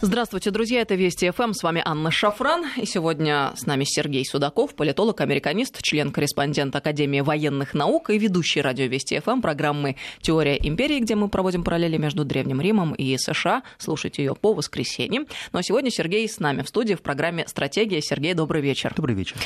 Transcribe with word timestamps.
Здравствуйте, 0.00 0.52
друзья, 0.52 0.82
это 0.82 0.94
Вести 0.94 1.28
ФМ, 1.28 1.54
с 1.54 1.64
вами 1.64 1.82
Анна 1.84 2.12
Шафран, 2.12 2.66
и 2.76 2.86
сегодня 2.86 3.52
с 3.56 3.66
нами 3.66 3.82
Сергей 3.82 4.24
Судаков, 4.24 4.76
политолог, 4.76 5.20
американист, 5.20 5.82
член-корреспондент 5.82 6.76
Академии 6.76 7.20
военных 7.20 7.74
наук 7.74 8.10
и 8.10 8.16
ведущий 8.16 8.60
радио 8.60 8.86
Вести 8.86 9.18
ФМ 9.18 9.40
программы 9.40 9.96
«Теория 10.20 10.56
империи», 10.56 11.00
где 11.00 11.16
мы 11.16 11.28
проводим 11.28 11.64
параллели 11.64 11.96
между 11.96 12.24
Древним 12.24 12.60
Римом 12.60 12.94
и 12.94 13.18
США. 13.18 13.64
Слушайте 13.76 14.22
ее 14.22 14.36
по 14.36 14.54
воскресеньям. 14.54 15.26
Но 15.50 15.62
сегодня 15.62 15.90
Сергей 15.90 16.28
с 16.28 16.38
нами 16.38 16.62
в 16.62 16.68
студии 16.68 16.94
в 16.94 17.02
программе 17.02 17.48
«Стратегия». 17.48 18.00
Сергей, 18.00 18.34
добрый 18.34 18.62
вечер. 18.62 18.94
Добрый 18.94 19.16
вечер. 19.16 19.36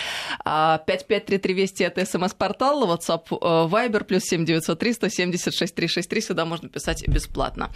5533 0.44 1.54
Вести– 1.54 1.82
это 1.84 2.04
смс-портал, 2.04 2.86
WhatsApp, 2.86 3.24
э, 3.30 3.34
Viber, 3.70 4.04
плюс 4.04 4.24
7903 4.24 4.92
176 4.92 5.74
363, 5.74 6.20
сюда 6.20 6.44
можно 6.44 6.68
писать 6.68 7.08
бесплатно. 7.08 7.70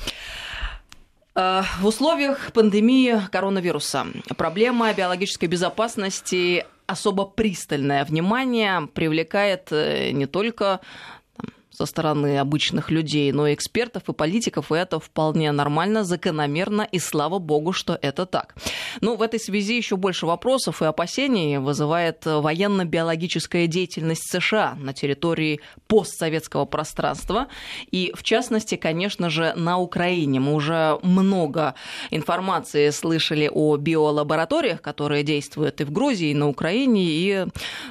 Э, 1.37 1.63
в 1.81 1.87
условиях 1.87 2.53
пандемии 2.53 3.21
коронавируса. 3.31 4.07
Проблема 4.37 4.93
биологической 4.95 5.47
безопасности 5.47 6.65
особо 6.87 7.27
пристальное 7.27 8.05
внимание 8.05 8.89
привлекает 8.95 9.69
э, 9.71 10.13
не 10.13 10.27
только 10.27 10.81
со 11.77 11.87
стороны 11.87 12.39
обычных 12.39 12.91
людей, 12.91 13.33
но 13.33 13.47
и 13.47 13.55
экспертов 13.55 14.09
и 14.09 14.13
политиков, 14.13 14.73
и 14.73 14.77
это 14.77 14.99
вполне 14.99 15.53
нормально, 15.53 16.05
закономерно, 16.05 16.89
и 16.91 16.99
слава 16.99 17.39
богу, 17.39 17.73
что 17.73 17.99
это 18.01 18.25
так. 18.25 18.55
Ну, 19.03 19.17
в 19.17 19.23
этой 19.23 19.39
связи 19.39 19.77
еще 19.77 19.97
больше 19.97 20.27
вопросов 20.27 20.81
и 20.81 20.87
опасений 20.87 21.59
вызывает 21.59 22.25
военно-биологическая 22.25 23.67
деятельность 23.67 24.31
США 24.31 24.75
на 24.81 24.95
территории 24.95 25.61
постсоветского 25.87 26.65
пространства, 26.65 27.49
и 27.91 28.13
в 28.17 28.23
частности, 28.23 28.77
конечно 28.77 29.29
же, 29.29 29.53
на 29.57 29.79
Украине. 29.79 30.41
Мы 30.41 30.55
уже 30.55 30.99
много 31.03 31.75
информации 32.11 32.89
слышали 32.91 33.51
о 33.53 33.77
биолабораториях, 33.77 34.81
которые 34.81 35.25
действуют 35.25 35.81
и 35.83 35.85
в 35.85 35.93
Грузии, 35.93 36.31
и 36.31 36.35
на 36.35 36.49
Украине, 36.49 37.03
и 37.05 37.47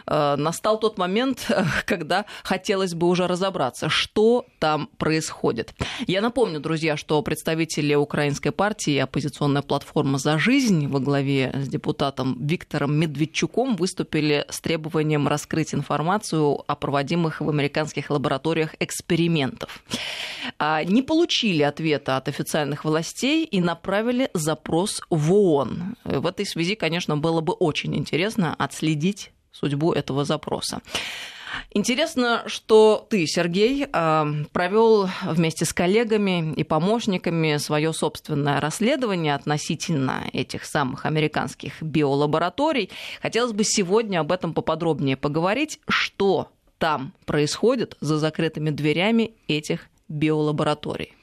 э, 0.08 0.36
настал 0.38 0.80
тот 0.80 0.98
момент, 0.98 1.48
когда 1.86 2.26
хотелось 2.44 2.96
бы 2.96 3.08
уже 3.08 3.28
разобраться, 3.28 3.75
разобраться, 3.76 3.90
что 3.90 4.46
там 4.60 4.90
происходит. 4.98 5.74
Я 6.08 6.22
напомню, 6.22 6.60
друзья, 6.60 6.98
что 6.98 7.22
представители 7.22 7.96
украинской 7.96 8.52
партии 8.52 8.98
«Оппозиционная 8.98 9.62
платформа 9.62 10.18
за 10.18 10.38
жизнь» 10.40 10.88
во 10.88 11.00
главе 11.00 11.52
с 11.54 11.68
депутатом 11.68 12.38
Виктором 12.46 12.96
Медведчуком 12.96 13.76
выступили 13.76 14.46
с 14.50 14.60
требованием 14.62 15.28
раскрыть 15.28 15.74
информацию 15.74 16.64
о 16.68 16.76
проводимых 16.76 17.42
в 17.42 17.50
американских 17.50 18.10
лабораториях 18.10 18.76
экспериментов. 18.80 19.84
А, 20.58 20.84
не 20.84 21.02
получили 21.02 21.64
ответа 21.64 22.18
от 22.18 22.28
официальных 22.28 22.86
властей 22.86 23.46
и 23.46 23.62
направили 23.62 24.30
запрос 24.34 25.02
в 25.10 25.34
ООН. 25.34 25.96
В 26.04 26.28
этой 26.28 26.46
связи, 26.46 26.76
конечно, 26.76 27.18
было 27.18 27.42
бы 27.42 27.54
очень 27.54 27.96
интересно 27.96 28.56
отследить 28.58 29.32
судьбу 29.52 29.94
этого 29.94 30.26
запроса. 30.26 30.82
Интересно, 31.72 32.44
что 32.48 33.06
ты, 33.10 33.26
Сергей, 33.28 33.88
а, 33.92 34.28
провел 34.52 35.10
вместе 35.24 35.66
с 35.66 35.74
коллегами 35.74 36.54
и 36.54 36.64
помощниками 36.64 37.58
свое 37.58 37.94
собственное 37.94 38.62
расследование 38.62 39.36
относительно 39.36 40.24
этих 40.34 40.66
самых 40.66 41.06
американских 41.06 41.82
биолабораторий. 41.82 42.90
Хотелось 43.22 43.54
бы 43.54 43.64
сегодня 43.64 44.20
об 44.20 44.32
этом 44.32 44.54
поподробнее 44.54 45.18
поговорить, 45.18 45.80
что 45.88 46.50
там 46.78 47.14
происходит 47.26 47.98
за 48.02 48.18
закрытыми 48.18 48.70
дверями 48.70 49.32
этих 49.48 49.88
биолабораторий. 50.08 51.14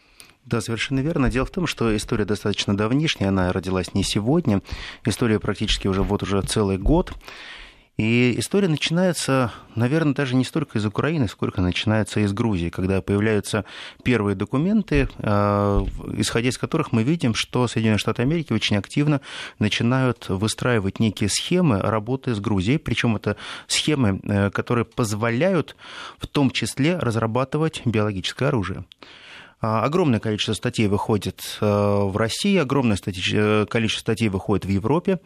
Да, 0.45 0.61
совершенно 0.61 1.01
верно. 1.01 1.31
Дело 1.31 1.47
в 1.47 1.51
том, 1.51 1.67
что 1.67 1.95
история 1.97 2.25
достаточно 2.25 2.77
давнишняя, 2.77 3.29
она 3.29 3.53
родилась 3.53 3.95
не 3.95 4.03
сегодня. 4.03 4.61
История 5.05 5.39
практически 5.39 5.87
уже 5.87 6.03
вот 6.03 6.23
уже 6.23 6.43
целый 6.43 6.79
год. 6.79 7.13
И 7.99 8.39
история 8.39 8.69
начинается, 8.69 9.53
наверное, 9.75 10.15
даже 10.15 10.35
не 10.35 10.45
столько 10.45 10.79
из 10.79 10.87
Украины, 10.87 11.29
сколько 11.29 11.61
начинается 11.61 12.21
из 12.21 12.33
Грузии, 12.33 12.71
когда 12.71 13.03
появляются 13.03 13.67
первые 14.03 14.35
документы, 14.35 15.09
э, 15.19 15.87
исходя 16.15 16.49
из 16.49 16.57
которых 16.57 16.93
мы 16.93 17.03
видим, 17.03 17.35
что 17.35 17.69
Соединенные 17.69 17.99
Штаты 17.99 18.23
Америки 18.23 18.53
очень 18.55 18.77
активно 18.77 19.21
начинают 19.59 20.31
выстраивать 20.31 21.01
некие 21.01 21.29
схемы 21.29 21.81
работы 21.81 22.35
с 22.35 22.41
Грузией, 22.41 22.79
причем 22.79 23.17
это 23.17 23.37
схемы, 23.67 24.21
э, 24.23 24.51
которые 24.51 24.87
позволяют 24.87 25.77
в 26.19 26.27
том 26.27 26.51
числе 26.51 26.97
разрабатывать 26.97 27.83
биологическое 27.85 28.49
оружие. 28.49 28.85
А, 29.61 29.85
огромное 29.85 30.19
количество 30.19 30.55
статей 30.55 30.89
выходит 30.89 31.59
э, 31.61 31.67
в 31.67 32.17
России, 32.17 32.57
огромное 32.57 32.97
количество 32.97 34.01
статей 34.01 34.29
выходит 34.29 34.65
в 34.65 34.71
Европе. 34.71 35.21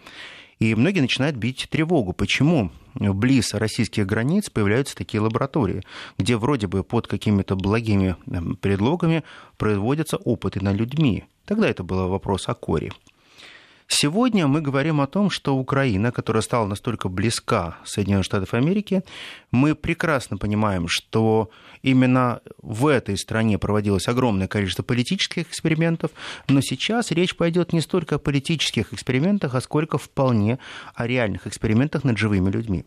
И 0.59 0.75
многие 0.75 1.01
начинают 1.01 1.37
бить 1.37 1.69
тревогу. 1.71 2.13
Почему 2.13 2.71
близ 2.95 3.53
российских 3.55 4.07
границ 4.07 4.49
появляются 4.49 4.97
такие 4.97 5.21
лаборатории, 5.21 5.83
где 6.19 6.37
вроде 6.37 6.67
бы 6.67 6.83
под 6.83 7.07
какими-то 7.07 7.57
благими 7.57 8.17
эм, 8.31 8.57
предлогами 8.57 9.23
производятся 9.59 10.17
опыты 10.17 10.61
над 10.61 10.77
людьми? 10.77 11.25
Тогда 11.45 11.69
это 11.69 11.85
был 11.85 12.09
вопрос 12.09 12.49
о 12.49 12.55
коре. 12.55 12.91
Сегодня 13.89 14.49
мы 14.49 14.61
говорим 14.61 15.01
о 15.01 15.07
том, 15.07 15.31
что 15.31 15.57
Украина, 15.57 16.11
которая 16.11 16.43
стала 16.43 16.67
настолько 16.67 17.09
близка 17.09 17.79
Соединенных 17.85 18.25
Штатов 18.25 18.53
Америки, 18.53 19.05
мы 19.53 19.77
прекрасно 19.77 20.39
понимаем, 20.39 20.87
что 20.89 21.51
именно 21.83 22.41
в 22.61 22.89
этой 22.89 23.17
стране 23.17 23.59
проводилось 23.59 24.09
огромное 24.09 24.49
количество 24.49 24.83
политических 24.83 25.49
экспериментов, 25.49 26.11
но 26.49 26.61
сейчас 26.63 27.13
речь 27.13 27.37
пойдет 27.37 27.73
не 27.73 27.81
столько 27.81 28.17
о 28.17 28.19
политических 28.19 28.93
экспериментах, 28.93 29.55
а 29.55 29.61
сколько 29.61 29.99
вполне 29.99 30.59
о 30.95 31.07
реальных 31.07 31.47
экспериментах 31.47 32.03
над 32.03 32.19
живыми 32.19 32.51
людьми. 32.51 32.85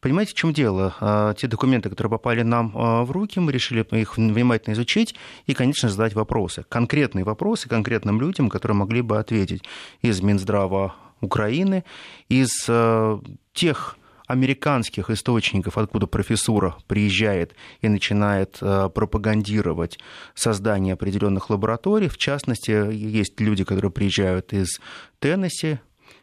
Понимаете, 0.00 0.32
в 0.32 0.34
чем 0.34 0.52
дело? 0.52 0.94
А, 1.00 1.34
те 1.34 1.48
документы, 1.48 1.90
которые 1.90 2.10
попали 2.10 2.42
нам 2.42 2.72
а, 2.74 3.04
в 3.04 3.10
руки, 3.10 3.40
мы 3.40 3.50
решили 3.50 3.84
их 3.96 4.16
внимательно 4.16 4.74
изучить 4.74 5.14
и, 5.46 5.54
конечно, 5.54 5.88
задать 5.88 6.14
вопросы. 6.14 6.64
Конкретные 6.68 7.24
вопросы 7.24 7.68
конкретным 7.68 8.20
людям, 8.20 8.48
которые 8.48 8.76
могли 8.76 9.02
бы 9.02 9.18
ответить 9.18 9.62
из 10.00 10.20
Минздрава 10.20 10.94
Украины, 11.20 11.84
из 12.28 12.66
а, 12.68 13.20
тех 13.52 13.96
американских 14.28 15.08
источников, 15.08 15.78
откуда 15.78 16.06
профессура 16.06 16.76
приезжает 16.86 17.54
и 17.80 17.88
начинает 17.88 18.58
пропагандировать 18.60 19.98
создание 20.34 20.92
определенных 20.92 21.48
лабораторий. 21.48 22.08
В 22.08 22.18
частности, 22.18 22.92
есть 22.92 23.40
люди, 23.40 23.64
которые 23.64 23.90
приезжают 23.90 24.52
из 24.52 24.80
Теннесси, 25.18 25.78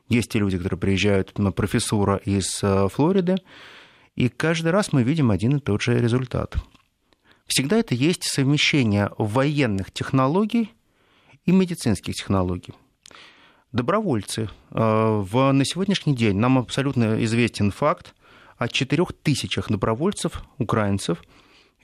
есть 0.07 0.35
и 0.35 0.39
люди, 0.39 0.57
которые 0.57 0.79
приезжают 0.79 1.37
на 1.37 1.51
профессура 1.51 2.17
из 2.17 2.63
э, 2.63 2.87
Флориды, 2.89 3.37
и 4.15 4.29
каждый 4.29 4.71
раз 4.71 4.93
мы 4.93 5.03
видим 5.03 5.31
один 5.31 5.57
и 5.57 5.59
тот 5.59 5.81
же 5.81 5.99
результат. 5.99 6.55
Всегда 7.47 7.77
это 7.77 7.95
есть 7.95 8.23
совмещение 8.23 9.11
военных 9.17 9.91
технологий 9.91 10.73
и 11.45 11.51
медицинских 11.51 12.15
технологий. 12.15 12.73
Добровольцы. 13.71 14.49
Э, 14.71 15.21
в, 15.21 15.51
на 15.51 15.65
сегодняшний 15.65 16.15
день 16.15 16.37
нам 16.37 16.57
абсолютно 16.57 17.23
известен 17.23 17.71
факт 17.71 18.15
о 18.57 18.67
четырех 18.67 19.11
тысячах 19.13 19.69
добровольцев, 19.69 20.43
украинцев– 20.57 21.21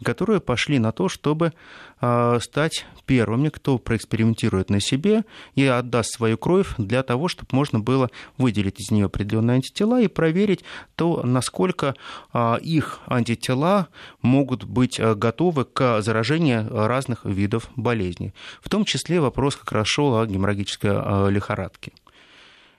которые 0.03 0.39
пошли 0.39 0.79
на 0.79 0.91
то, 0.91 1.09
чтобы 1.09 1.53
а, 1.99 2.39
стать 2.39 2.85
первыми, 3.05 3.49
кто 3.49 3.77
проэкспериментирует 3.77 4.69
на 4.69 4.79
себе 4.79 5.23
и 5.55 5.65
отдаст 5.65 6.13
свою 6.13 6.37
кровь 6.37 6.73
для 6.77 7.03
того, 7.03 7.27
чтобы 7.27 7.49
можно 7.51 7.79
было 7.79 8.09
выделить 8.37 8.79
из 8.79 8.91
нее 8.91 9.05
определенные 9.05 9.55
антитела 9.55 10.01
и 10.01 10.07
проверить 10.07 10.63
то, 10.95 11.21
насколько 11.23 11.95
а, 12.33 12.55
их 12.55 12.99
антитела 13.07 13.87
могут 14.21 14.63
быть 14.63 14.99
а, 14.99 15.15
готовы 15.15 15.65
к 15.65 16.01
заражению 16.01 16.67
разных 16.87 17.25
видов 17.25 17.69
болезней. 17.75 18.33
В 18.61 18.69
том 18.69 18.85
числе 18.85 19.21
вопрос 19.21 19.55
как 19.55 19.71
раз 19.71 19.87
шел 19.87 20.17
о 20.17 20.25
геморрагической 20.25 21.31
лихорадке. 21.31 21.91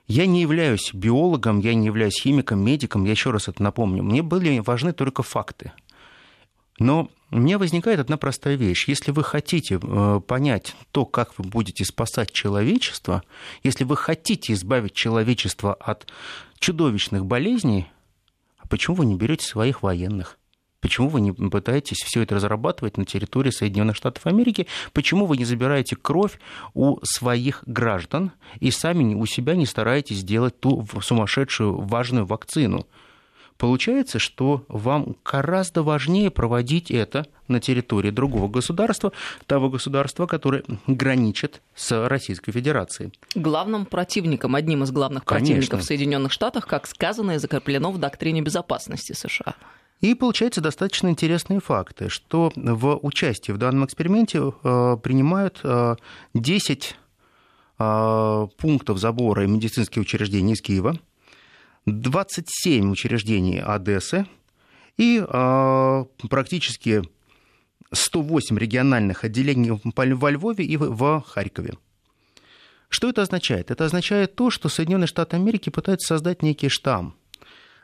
Я 0.09 0.27
не 0.27 0.43
являюсь 0.43 0.93
биологом, 0.93 1.61
я 1.61 1.75
не 1.75 1.87
являюсь 1.87 2.21
химиком, 2.21 2.65
медиком, 2.65 3.05
я 3.05 3.13
еще 3.13 3.31
раз 3.31 3.49
это 3.49 3.63
напомню. 3.63 4.03
Мне 4.03 4.23
были 4.23 4.59
важны 4.59 4.93
только 4.93 5.23
факты. 5.23 5.73
Но 6.83 7.09
меня 7.31 7.59
возникает 7.59 8.01
одна 8.01 8.17
простая 8.17 8.57
вещь. 8.57 8.89
Если 8.89 9.13
вы 9.13 9.23
хотите 9.23 9.79
э, 9.81 10.21
понять 10.27 10.75
то, 10.91 11.07
как 11.07 11.39
вы 11.39 11.45
будете 11.45 11.85
спасать 11.85 12.33
человечество, 12.33 13.23
если 13.63 13.85
вы 13.85 13.97
хотите 13.97 14.53
избавить 14.53 14.93
человечество 14.93 15.75
от 15.75 16.09
чудовищных 16.59 17.25
болезней, 17.25 17.87
а 18.59 18.67
почему 18.67 18.97
вы 18.97 19.07
не 19.07 19.15
берете 19.15 19.47
своих 19.47 19.83
военных? 19.85 20.39
Почему 20.81 21.09
вы 21.09 21.21
не 21.21 21.31
пытаетесь 21.31 21.99
все 21.99 22.23
это 22.23 22.35
разрабатывать 22.35 22.97
на 22.97 23.05
территории 23.05 23.51
Соединенных 23.51 23.95
Штатов 23.95 24.27
Америки? 24.27 24.67
Почему 24.93 25.27
вы 25.27 25.37
не 25.37 25.45
забираете 25.45 25.95
кровь 25.95 26.41
у 26.75 26.99
своих 27.05 27.63
граждан 27.67 28.33
и 28.59 28.73
сами 28.73 29.15
у 29.15 29.25
себя 29.27 29.55
не 29.55 29.67
стараетесь 29.67 30.19
сделать 30.19 30.59
ту 30.59 30.85
сумасшедшую 31.01 31.83
важную 31.83 32.27
вакцину? 32.27 32.89
Получается, 33.63 34.19
что 34.19 34.65
вам 34.67 35.15
гораздо 35.25 35.85
важнее 35.85 36.33
проводить 36.33 36.91
это 36.91 37.29
на 37.47 37.61
территории 37.61 38.11
другого 38.11 38.49
государства, 38.49 39.13
того 39.47 39.71
государства, 39.71 40.27
которое 40.27 40.65
граничит 40.89 41.63
с 41.73 42.09
Российской 42.09 42.51
Федерацией. 42.51 43.13
Главным 43.37 43.87
противником, 43.87 44.57
одним 44.57 44.83
из 44.83 44.91
главных 44.91 45.25
Конечно. 45.25 45.55
противников 45.55 45.81
в 45.83 45.85
Соединенных 45.85 46.33
Штатах, 46.33 46.67
как 46.67 46.89
сказано 46.89 47.37
и 47.37 47.39
закреплено 47.39 47.93
в 47.93 47.99
доктрине 47.99 48.43
безопасности 48.43 49.13
США. 49.13 49.55
И 50.01 50.17
получаются 50.17 50.61
достаточно 50.61 51.07
интересные 51.07 51.61
факты, 51.61 52.09
что 52.09 52.51
в 52.57 52.99
участии 53.01 53.53
в 53.53 53.59
данном 53.59 53.85
эксперименте 53.85 54.41
э, 54.41 54.97
принимают 55.01 55.61
э, 55.63 55.95
10 56.35 56.97
э, 57.79 58.47
пунктов 58.59 58.99
забора 58.99 59.47
медицинских 59.47 60.03
учреждений 60.03 60.55
из 60.55 60.61
Киева, 60.61 60.99
27 61.87 62.91
учреждений 62.93 63.61
Одессы 63.61 64.27
и 64.97 65.25
э, 65.27 66.05
практически 66.29 67.03
108 67.93 68.59
региональных 68.59 69.25
отделений 69.25 69.81
во 69.85 70.31
Львове 70.31 70.65
и 70.65 70.77
в- 70.77 71.23
Харькове. 71.27 71.75
Что 72.89 73.09
это 73.09 73.23
означает? 73.23 73.71
Это 73.71 73.85
означает 73.87 74.35
то, 74.35 74.51
что 74.51 74.69
Соединенные 74.69 75.07
Штаты 75.07 75.37
Америки 75.37 75.71
пытаются 75.71 76.09
создать 76.15 76.43
некий 76.43 76.69
штамм. 76.69 77.15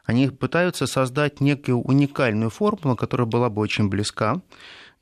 Они 0.05 0.29
пытаются 0.29 0.87
создать 0.87 1.41
некую 1.41 1.81
уникальную 1.81 2.51
формулу, 2.51 2.97
которая 2.97 3.27
была 3.27 3.51
бы 3.51 3.61
очень 3.61 3.89
близка, 3.89 4.41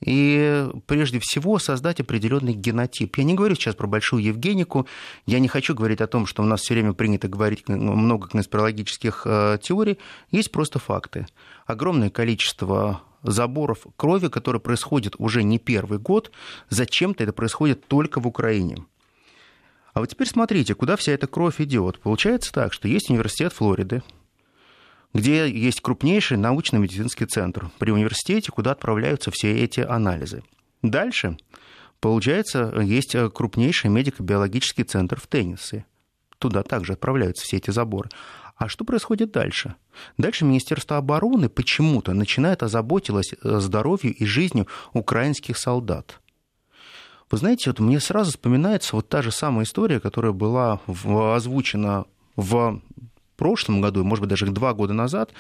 и 0.00 0.69
прежде 0.87 1.19
всего 1.20 1.58
создать 1.58 2.00
определенный 2.00 2.52
генотип. 2.52 3.16
Я 3.16 3.25
не 3.25 3.34
говорю 3.34 3.54
сейчас 3.54 3.75
про 3.75 3.87
большую 3.87 4.22
Евгенику, 4.22 4.87
я 5.26 5.38
не 5.38 5.48
хочу 5.48 5.75
говорить 5.75 6.00
о 6.00 6.06
том, 6.06 6.26
что 6.26 6.43
у 6.43 6.46
нас 6.46 6.60
все 6.60 6.75
время 6.75 6.93
принято 6.93 7.28
говорить 7.28 7.69
много 7.69 8.28
конспирологических 8.28 9.22
э, 9.25 9.58
теорий, 9.62 9.98
есть 10.31 10.52
просто 10.52 10.78
факты. 10.78 11.26
Огромное 11.66 12.10
количество 12.10 13.02
заборов 13.22 13.87
крови, 13.96 14.28
которые 14.28 14.60
происходят 14.60 15.14
уже 15.19 15.43
не 15.43 15.58
первый 15.58 15.99
год, 15.99 16.31
зачем-то 16.69 17.25
это 17.25 17.32
происходит 17.32 17.87
только 17.87 18.20
в 18.20 18.26
Украине. 18.26 18.84
А 19.94 20.00
вот 20.00 20.10
теперь 20.10 20.28
смотрите, 20.28 20.75
куда 20.75 20.96
вся 20.96 21.12
эта 21.12 21.26
кровь 21.26 21.58
идет. 21.58 21.99
Получается 22.00 22.52
так, 22.52 22.75
что 22.75 22.87
есть 22.87 23.08
университет 23.08 23.54
Флориды, 23.54 24.02
где 25.16 25.48
есть 25.50 25.80
крупнейший 25.80 26.36
научно-медицинский 26.36 27.24
центр 27.24 27.70
при 27.78 27.90
университете, 27.90 28.52
куда 28.52 28.72
отправляются 28.72 29.30
все 29.30 29.52
эти 29.56 29.80
анализы. 29.80 30.42
Дальше, 30.82 31.38
получается, 32.00 32.72
есть 32.82 33.16
крупнейший 33.32 33.90
медико-биологический 33.90 34.84
центр 34.84 35.18
в 35.18 35.26
Теннессе. 35.26 35.86
Туда 36.38 36.62
также 36.62 36.92
отправляются 36.92 37.44
все 37.44 37.56
эти 37.56 37.70
заборы. 37.70 38.10
А 38.56 38.68
что 38.68 38.84
происходит 38.84 39.32
дальше? 39.32 39.74
Дальше 40.18 40.44
Министерство 40.44 40.98
обороны 40.98 41.48
почему-то 41.48 42.12
начинает 42.12 42.62
озаботилось 42.62 43.34
здоровью 43.42 44.14
и 44.14 44.24
жизнью 44.26 44.66
украинских 44.92 45.56
солдат. 45.56 46.20
Вы 47.30 47.38
знаете, 47.38 47.70
вот 47.70 47.80
мне 47.80 48.00
сразу 48.00 48.30
вспоминается 48.30 48.94
вот 48.96 49.08
та 49.08 49.22
же 49.22 49.32
самая 49.32 49.64
история, 49.64 49.98
которая 49.98 50.32
была 50.32 50.80
озвучена 50.86 52.04
в 52.36 52.80
прошлом 53.36 53.80
году, 53.80 54.04
может 54.04 54.22
быть, 54.22 54.30
даже 54.30 54.46
два 54.46 54.74
года 54.74 54.92
назад, 54.92 55.32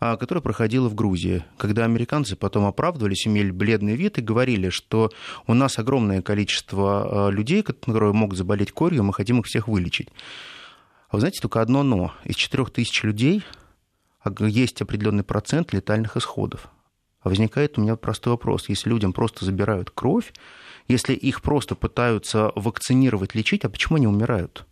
а, 0.00 0.16
которая 0.16 0.42
проходила 0.42 0.88
в 0.88 0.94
Грузии, 0.94 1.44
когда 1.56 1.84
американцы 1.84 2.36
потом 2.36 2.66
оправдывались, 2.66 3.26
имели 3.26 3.50
бледный 3.50 3.96
вид 3.96 4.18
и 4.18 4.22
говорили, 4.22 4.68
что 4.68 5.10
у 5.46 5.54
нас 5.54 5.78
огромное 5.78 6.22
количество 6.22 7.28
а, 7.28 7.30
людей, 7.30 7.62
которые 7.62 8.12
могут 8.12 8.36
заболеть 8.36 8.72
корью, 8.72 9.04
мы 9.04 9.12
хотим 9.12 9.40
их 9.40 9.46
всех 9.46 9.68
вылечить. 9.68 10.08
А 11.08 11.16
вы 11.16 11.20
знаете, 11.20 11.40
только 11.40 11.60
одно 11.60 11.82
«но». 11.82 12.12
Из 12.24 12.36
4000 12.36 13.06
людей 13.06 13.42
есть 14.40 14.82
определенный 14.82 15.24
процент 15.24 15.72
летальных 15.72 16.16
исходов. 16.16 16.68
А 17.20 17.30
возникает 17.30 17.78
у 17.78 17.80
меня 17.80 17.96
простой 17.96 18.32
вопрос. 18.34 18.68
Если 18.68 18.90
людям 18.90 19.12
просто 19.12 19.44
забирают 19.44 19.90
кровь, 19.90 20.32
если 20.86 21.14
их 21.14 21.42
просто 21.42 21.74
пытаются 21.74 22.52
вакцинировать, 22.54 23.34
лечить, 23.34 23.64
а 23.64 23.70
почему 23.70 23.96
они 23.96 24.06
умирают? 24.06 24.66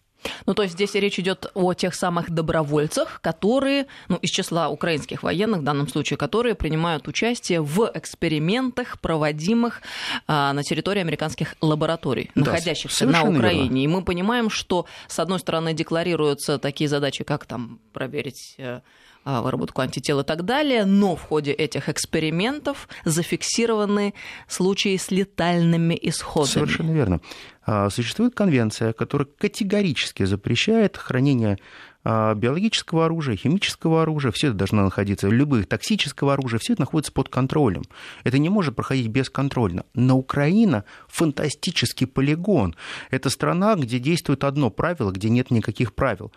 Ну, 0.47 0.55
то 0.55 0.63
есть 0.63 0.75
здесь 0.75 0.95
речь 0.95 1.19
идет 1.19 1.51
о 1.55 1.75
тех 1.75 1.95
самых 1.95 2.31
добровольцах, 2.31 3.21
которые, 3.21 3.87
ну, 4.09 4.17
из 4.17 4.31
числа 4.31 4.69
украинских 4.69 5.23
военных 5.23 5.61
в 5.61 5.65
данном 5.65 5.89
случае, 5.89 6.17
которые 6.17 6.55
принимают 6.55 7.09
участие 7.09 7.61
в 7.61 7.91
экспериментах, 7.95 9.01
проводимых 9.01 9.83
а, 10.27 10.53
на 10.53 10.63
территории 10.63 11.01
американских 11.01 11.55
лабораторий, 11.61 12.31
Да, 12.35 12.53
находящихся 12.53 13.07
на 13.07 13.23
Украине. 13.23 13.63
верно. 13.65 13.79
И 13.79 13.87
мы 13.87 14.03
понимаем, 14.03 14.51
что, 14.51 14.87
с 15.09 15.19
одной 15.19 15.39
стороны, 15.39 15.75
декларируются 15.75 16.59
такие 16.59 16.89
задачи, 16.89 17.25
как 17.25 17.47
там 17.47 17.81
проверить 17.93 18.55
э, 18.59 18.81
а, 19.29 19.43
выработку 19.43 19.81
антител 19.81 20.21
и 20.21 20.25
так 20.25 20.45
далее, 20.45 20.85
но 20.85 21.17
в 21.17 21.23
ходе 21.23 21.51
этих 21.51 21.89
экспериментов 21.89 22.89
зафиксированы 23.05 24.15
случаи 24.47 24.97
с 24.97 25.11
летальными 25.11 25.99
исходами. 26.01 26.53
Совершенно 26.53 26.93
верно. 26.93 27.21
А, 27.67 27.91
Существует 27.91 28.35
конвенция, 28.35 28.93
которая 28.93 29.27
категорически 29.27 30.25
запрещает 30.25 30.97
хранение 30.97 31.59
а, 32.05 32.33
биологического 32.35 33.07
оружия, 33.07 33.35
химического 33.35 34.03
оружия, 34.03 34.31
все 34.31 34.49
это 34.49 34.57
должно 34.57 34.85
находиться, 34.85 35.29
любых 35.29 35.67
токсического 35.67 36.35
оружия, 36.35 36.61
все 36.61 36.75
это 36.75 36.83
находится 36.83 37.11
под 37.11 37.29
контролем. 37.29 37.83
Это 38.23 38.39
не 38.39 38.49
может 38.49 38.77
проходить 38.77 39.09
бесконтрольно. 39.09 39.85
Но 39.95 40.17
Украина 40.17 40.85
фантастический 41.09 42.07
полигон. 42.07 42.77
Это 43.11 43.31
страна, 43.31 43.75
где 43.75 43.99
действует 43.99 44.45
одно 44.45 44.71
правило, 44.71 45.11
где 45.11 45.29
нет 45.29 45.51
никаких 45.51 45.93
правил. 45.93 46.31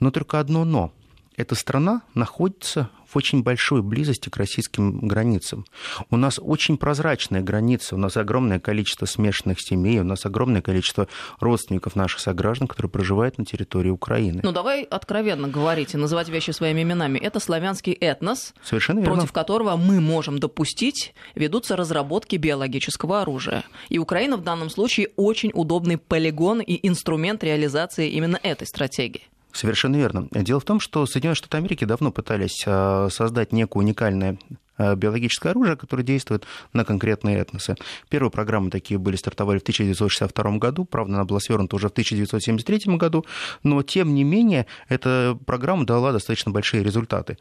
Но 0.00 0.10
только 0.10 0.40
одно 0.40 0.64
но. 0.64 0.94
Эта 1.36 1.56
страна 1.56 2.02
находится 2.14 2.88
в 3.14 3.16
очень 3.16 3.42
большой 3.42 3.82
близости 3.82 4.28
к 4.28 4.36
российским 4.36 4.98
границам. 5.06 5.64
У 6.10 6.16
нас 6.16 6.40
очень 6.42 6.76
прозрачная 6.76 7.40
граница, 7.40 7.94
у 7.94 7.98
нас 7.98 8.16
огромное 8.16 8.58
количество 8.58 9.06
смешанных 9.06 9.60
семей, 9.60 10.00
у 10.00 10.04
нас 10.04 10.26
огромное 10.26 10.62
количество 10.62 11.08
родственников 11.40 11.96
наших 11.96 12.20
сограждан, 12.20 12.66
которые 12.66 12.90
проживают 12.90 13.38
на 13.38 13.44
территории 13.44 13.90
Украины. 13.90 14.40
Ну, 14.42 14.52
давай 14.52 14.82
откровенно 14.82 15.48
говорить 15.48 15.94
и 15.94 15.96
называть 15.96 16.28
вещи 16.28 16.50
своими 16.50 16.82
именами. 16.82 17.18
Это 17.18 17.40
славянский 17.40 17.92
этнос, 17.92 18.52
Совершенно 18.64 18.98
верно. 18.98 19.14
против 19.14 19.32
которого 19.32 19.76
мы 19.76 20.00
можем 20.00 20.38
допустить, 20.38 21.14
ведутся 21.34 21.76
разработки 21.76 22.36
биологического 22.36 23.22
оружия. 23.22 23.64
И 23.88 23.98
Украина 23.98 24.36
в 24.36 24.42
данном 24.42 24.70
случае 24.70 25.10
очень 25.16 25.52
удобный 25.54 25.98
полигон 25.98 26.60
и 26.60 26.86
инструмент 26.86 27.44
реализации 27.44 28.10
именно 28.10 28.38
этой 28.42 28.66
стратегии. 28.66 29.22
Совершенно 29.54 29.94
верно. 29.94 30.26
Дело 30.32 30.58
в 30.58 30.64
том, 30.64 30.80
что 30.80 31.06
Соединенные 31.06 31.36
Штаты 31.36 31.58
Америки 31.58 31.84
давно 31.84 32.10
пытались 32.10 32.64
а, 32.66 33.08
создать 33.08 33.52
некое 33.52 33.78
уникальное 33.78 34.36
а, 34.76 34.96
биологическое 34.96 35.52
оружие, 35.52 35.76
которое 35.76 36.02
действует 36.02 36.44
на 36.72 36.84
конкретные 36.84 37.38
этносы. 37.38 37.76
Первые 38.08 38.32
программы 38.32 38.70
такие 38.70 38.98
были, 38.98 39.14
стартовали 39.14 39.58
в 39.58 39.62
1962 39.62 40.58
году, 40.58 40.84
правда, 40.84 41.14
она 41.14 41.24
была 41.24 41.38
свернута 41.38 41.76
уже 41.76 41.86
в 41.86 41.92
1973 41.92 42.96
году, 42.96 43.24
но, 43.62 43.80
тем 43.84 44.12
не 44.12 44.24
менее, 44.24 44.66
эта 44.88 45.38
программа 45.46 45.86
дала 45.86 46.10
достаточно 46.10 46.50
большие 46.50 46.82
результаты. 46.82 47.38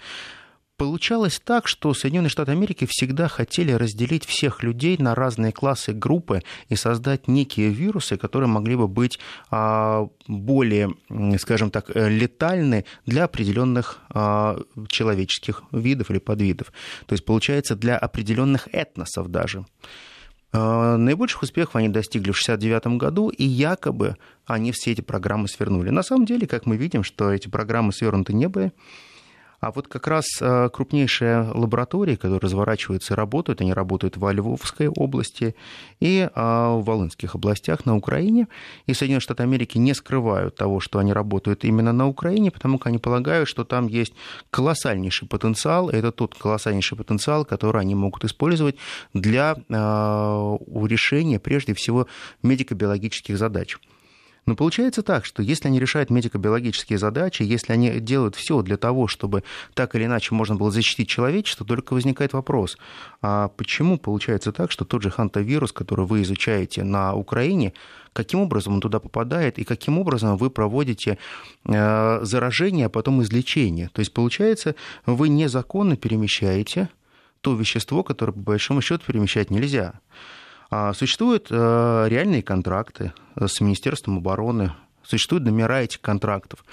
Получалось 0.84 1.40
так, 1.42 1.70
что 1.70 1.94
Соединенные 1.94 2.30
Штаты 2.30 2.52
Америки 2.52 2.86
всегда 2.90 3.30
хотели 3.30 3.72
разделить 3.72 4.25
всех 4.25 4.63
людей 4.63 4.98
на 4.98 5.16
разные 5.16 5.54
классы, 5.54 5.94
группы 5.94 6.44
и 6.68 6.75
создать 6.75 7.30
некие 7.30 7.70
вирусы, 7.70 8.18
которые 8.18 8.50
могли 8.50 8.75
бы 8.75 8.90
быть 8.90 9.18
а, 9.50 10.10
более, 10.28 10.94
скажем 11.38 11.72
так, 11.72 11.90
э, 11.96 12.10
летальны 12.10 12.84
для 13.06 13.24
определенных 13.24 14.00
а, 14.10 14.60
человеческих 14.90 15.63
видов 15.72 16.12
или 16.12 16.20
подвидов. 16.20 16.74
То 17.06 17.13
есть, 17.13 17.24
получается, 17.24 17.78
для 17.78 17.98
определенных 17.98 18.68
этносов 18.74 19.30
даже. 19.30 19.66
А, 20.52 20.98
Наибольших 20.98 21.44
успехов 21.44 21.78
они 21.78 21.88
достигли 21.88 22.32
в 22.32 22.42
1969 22.42 23.00
году, 23.00 23.30
и 23.30 23.46
якобы 23.46 24.18
они 24.46 24.74
все 24.74 24.92
эти 24.92 25.00
программы 25.00 25.48
свернули. 25.48 25.92
На 25.92 26.04
самом 26.04 26.25
деле, 26.25 26.46
как 26.46 26.66
мы 26.66 26.75
видим, 26.75 27.06
что 27.06 27.32
эти 27.32 27.48
программы 27.48 27.94
свернуты 27.94 28.34
не 28.34 28.50
были. 28.50 28.74
А 29.63 29.72
вот 29.72 29.88
как 29.88 30.08
раз 30.08 30.25
а, 30.41 30.67
крупнейшие 30.67 31.43
лаборатории, 31.53 32.15
которые 32.15 32.41
разворачиваются 32.41 33.13
и 33.13 33.15
работают, 33.15 33.62
они 33.62 33.72
работают 33.72 34.17
во 34.17 34.34
Львовской 34.34 34.89
области 34.89 35.55
и 36.01 36.29
а, 36.36 36.75
в 36.75 36.84
Волынских 36.84 37.36
областях 37.36 37.86
на 37.86 37.96
Украине. 37.96 38.50
И 38.88 38.93
Соединенные 38.93 39.22
Штаты 39.22 39.43
Америки 39.43 39.77
не 39.77 39.93
скрывают 39.93 40.58
того, 40.58 40.82
что 40.82 41.00
они 41.00 41.13
работают 41.13 41.63
именно 41.63 41.93
на 41.93 42.10
Украине, 42.10 42.51
потому 42.51 42.77
как 42.77 42.88
они 42.88 42.98
полагают, 42.98 43.48
что 43.48 43.63
там 43.63 43.88
есть 43.88 44.13
колоссальнейший 44.51 45.29
потенциал. 45.29 45.89
Это 45.89 46.12
тот 46.12 46.36
колоссальнейший 46.36 46.98
потенциал, 46.98 47.46
который 47.46 47.79
они 47.79 47.96
могут 47.96 48.25
использовать 48.25 48.75
для 49.13 49.55
а, 49.70 50.58
решения, 50.86 51.39
прежде 51.39 51.74
всего, 51.74 52.08
медико-биологических 52.41 53.38
задач. 53.38 53.77
Но 54.45 54.55
получается 54.55 55.03
так, 55.03 55.25
что 55.25 55.41
если 55.41 55.69
они 55.69 55.79
решают 55.79 56.09
медико-биологические 56.09 56.97
задачи, 56.97 57.43
если 57.43 57.71
они 57.71 58.00
делают 58.00 58.35
все 58.35 58.62
для 58.62 58.77
того, 58.77 59.07
чтобы 59.07 59.43
так 59.73 59.95
или 59.95 60.05
иначе 60.05 60.35
можно 60.35 60.55
было 60.55 60.69
защитить 60.69 61.07
человечество, 61.07 61.65
только 61.65 61.93
возникает 61.93 62.33
вопрос, 62.33 62.77
а 63.21 63.47
почему 63.50 63.97
получается 63.97 64.51
так, 64.51 64.71
что 64.71 64.83
тот 64.83 65.01
же 65.01 65.09
хантавирус, 65.09 65.71
который 65.71 66.05
вы 66.05 66.23
изучаете 66.23 66.83
на 66.83 67.15
Украине, 67.15 67.73
каким 68.12 68.41
образом 68.41 68.73
он 68.73 68.81
туда 68.81 69.00
попадает 69.00 69.59
и 69.59 69.63
каким 69.63 69.97
образом 69.97 70.38
вы 70.38 70.50
проводите 70.50 71.17
э, 71.65 72.19
заражение, 72.23 72.88
а 72.88 72.89
потом 72.89 73.21
излечение. 73.23 73.89
То 73.93 74.00
есть, 74.00 74.13
получается, 74.13 74.75
вы 75.05 75.29
незаконно 75.29 75.95
перемещаете 75.95 76.89
то 77.41 77.55
вещество, 77.55 78.03
которое, 78.03 78.31
по 78.31 78.39
большому 78.39 78.81
счету, 78.81 79.03
перемещать 79.05 79.51
нельзя. 79.51 80.00
А 80.75 80.92
существуют 80.94 81.50
э, 81.51 82.06
реальные 82.10 82.42
контракты 82.42 83.13
с 83.39 83.62
Министерством 83.62 84.18
обороны, 84.18 84.74
существуют 85.03 85.46
номера 85.46 85.84
этих 85.84 86.01
контрактов. 86.01 86.65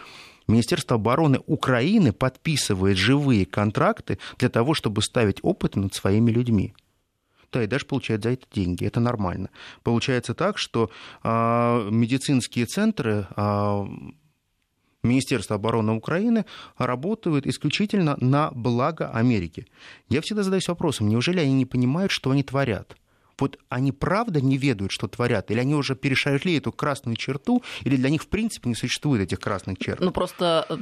Министерство 0.47 0.95
обороны 0.95 1.43
Украины 1.47 2.15
подписывает 2.15 2.97
живые 2.97 3.45
контракты 3.45 4.19
для 4.39 4.49
того, 4.49 4.73
чтобы 4.73 5.03
ставить 5.03 5.41
опыт 5.43 5.77
над 5.77 5.93
своими 5.93 6.31
людьми. 6.31 6.73
Да, 7.53 7.63
и 7.63 7.67
даже 7.67 7.85
получает 7.85 8.23
за 8.23 8.31
это 8.31 8.47
деньги. 8.51 8.87
Это 8.87 9.01
нормально. 9.01 9.51
Получается 9.83 10.33
так, 10.33 10.57
что 10.57 10.91
э, 11.23 11.89
медицинские 11.91 12.65
центры 12.65 13.27
э, 13.37 13.85
Министерства 15.03 15.57
обороны 15.57 15.93
Украины 15.93 16.47
работают 16.79 17.47
исключительно 17.47 18.17
на 18.19 18.51
благо 18.53 19.11
Америки. 19.11 19.67
Я 20.09 20.23
всегда 20.23 20.43
задаюсь 20.43 20.69
вопросом, 20.69 21.11
неужели 21.11 21.41
они 21.41 21.53
не 21.53 21.67
понимают, 21.67 22.13
что 22.13 22.31
они 22.31 22.43
творят? 22.43 22.97
Вот 23.41 23.59
они 23.69 23.93
правда 23.93 24.41
не 24.41 24.57
ведают, 24.57 24.93
что 24.93 25.09
творят, 25.09 25.51
или 25.51 25.59
они 25.59 25.75
уже 25.75 25.95
перешагли 25.95 26.57
эту 26.57 26.73
красную 26.73 27.17
черту, 27.17 27.63
или 27.83 27.97
для 27.97 28.11
них 28.11 28.23
в 28.23 28.29
принципе 28.29 28.69
не 28.69 28.75
существует 28.75 29.23
этих 29.23 29.41
красных 29.41 29.79
черт? 29.79 30.01
Ну 30.01 30.11
просто 30.11 30.67
э, 30.69 30.77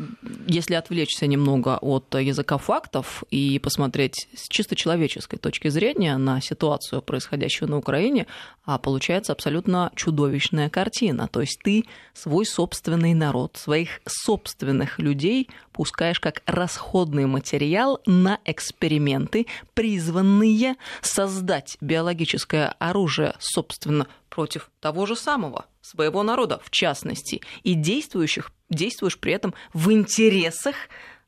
если 0.47 0.75
отвлечься 0.75 1.27
немного 1.27 1.79
от 1.81 2.15
языка 2.15 2.59
фактов 2.59 3.25
и 3.31 3.59
посмотреть 3.59 4.29
с 4.35 4.49
чисто 4.49 4.77
человеческой 4.77 5.39
точки 5.39 5.69
зрения 5.69 6.17
на 6.17 6.41
ситуацию, 6.41 7.03
происходящую 7.03 7.71
на 7.71 7.79
Украине, 7.79 8.27
а 8.65 8.79
получается 8.79 9.33
абсолютно 9.33 9.91
чудовищная 9.95 10.69
картина. 10.69 11.29
То 11.29 11.41
есть 11.41 11.61
ты 11.63 11.85
свой 12.13 12.45
собственный 12.45 13.15
народ, 13.15 13.57
своих 13.57 14.01
собственных 14.07 14.99
людей 14.99 15.49
пускаешь 15.73 16.21
как 16.21 16.43
расходный 16.45 17.27
материал 17.27 18.01
на 18.05 18.41
эксперименты, 18.45 19.47
призванные 19.75 20.75
создать 21.03 21.77
биологическое 21.81 22.48
оружие, 22.57 23.35
собственно, 23.39 24.07
против 24.29 24.71
того 24.81 25.07
же 25.07 25.17
самого 25.17 25.67
своего 25.81 26.23
народа, 26.23 26.61
в 26.63 26.71
частности, 26.71 27.41
и 27.63 27.75
действующих, 27.75 28.53
действуешь 28.69 29.19
при 29.19 29.33
этом 29.33 29.55
в 29.73 29.91
интересах 29.93 30.75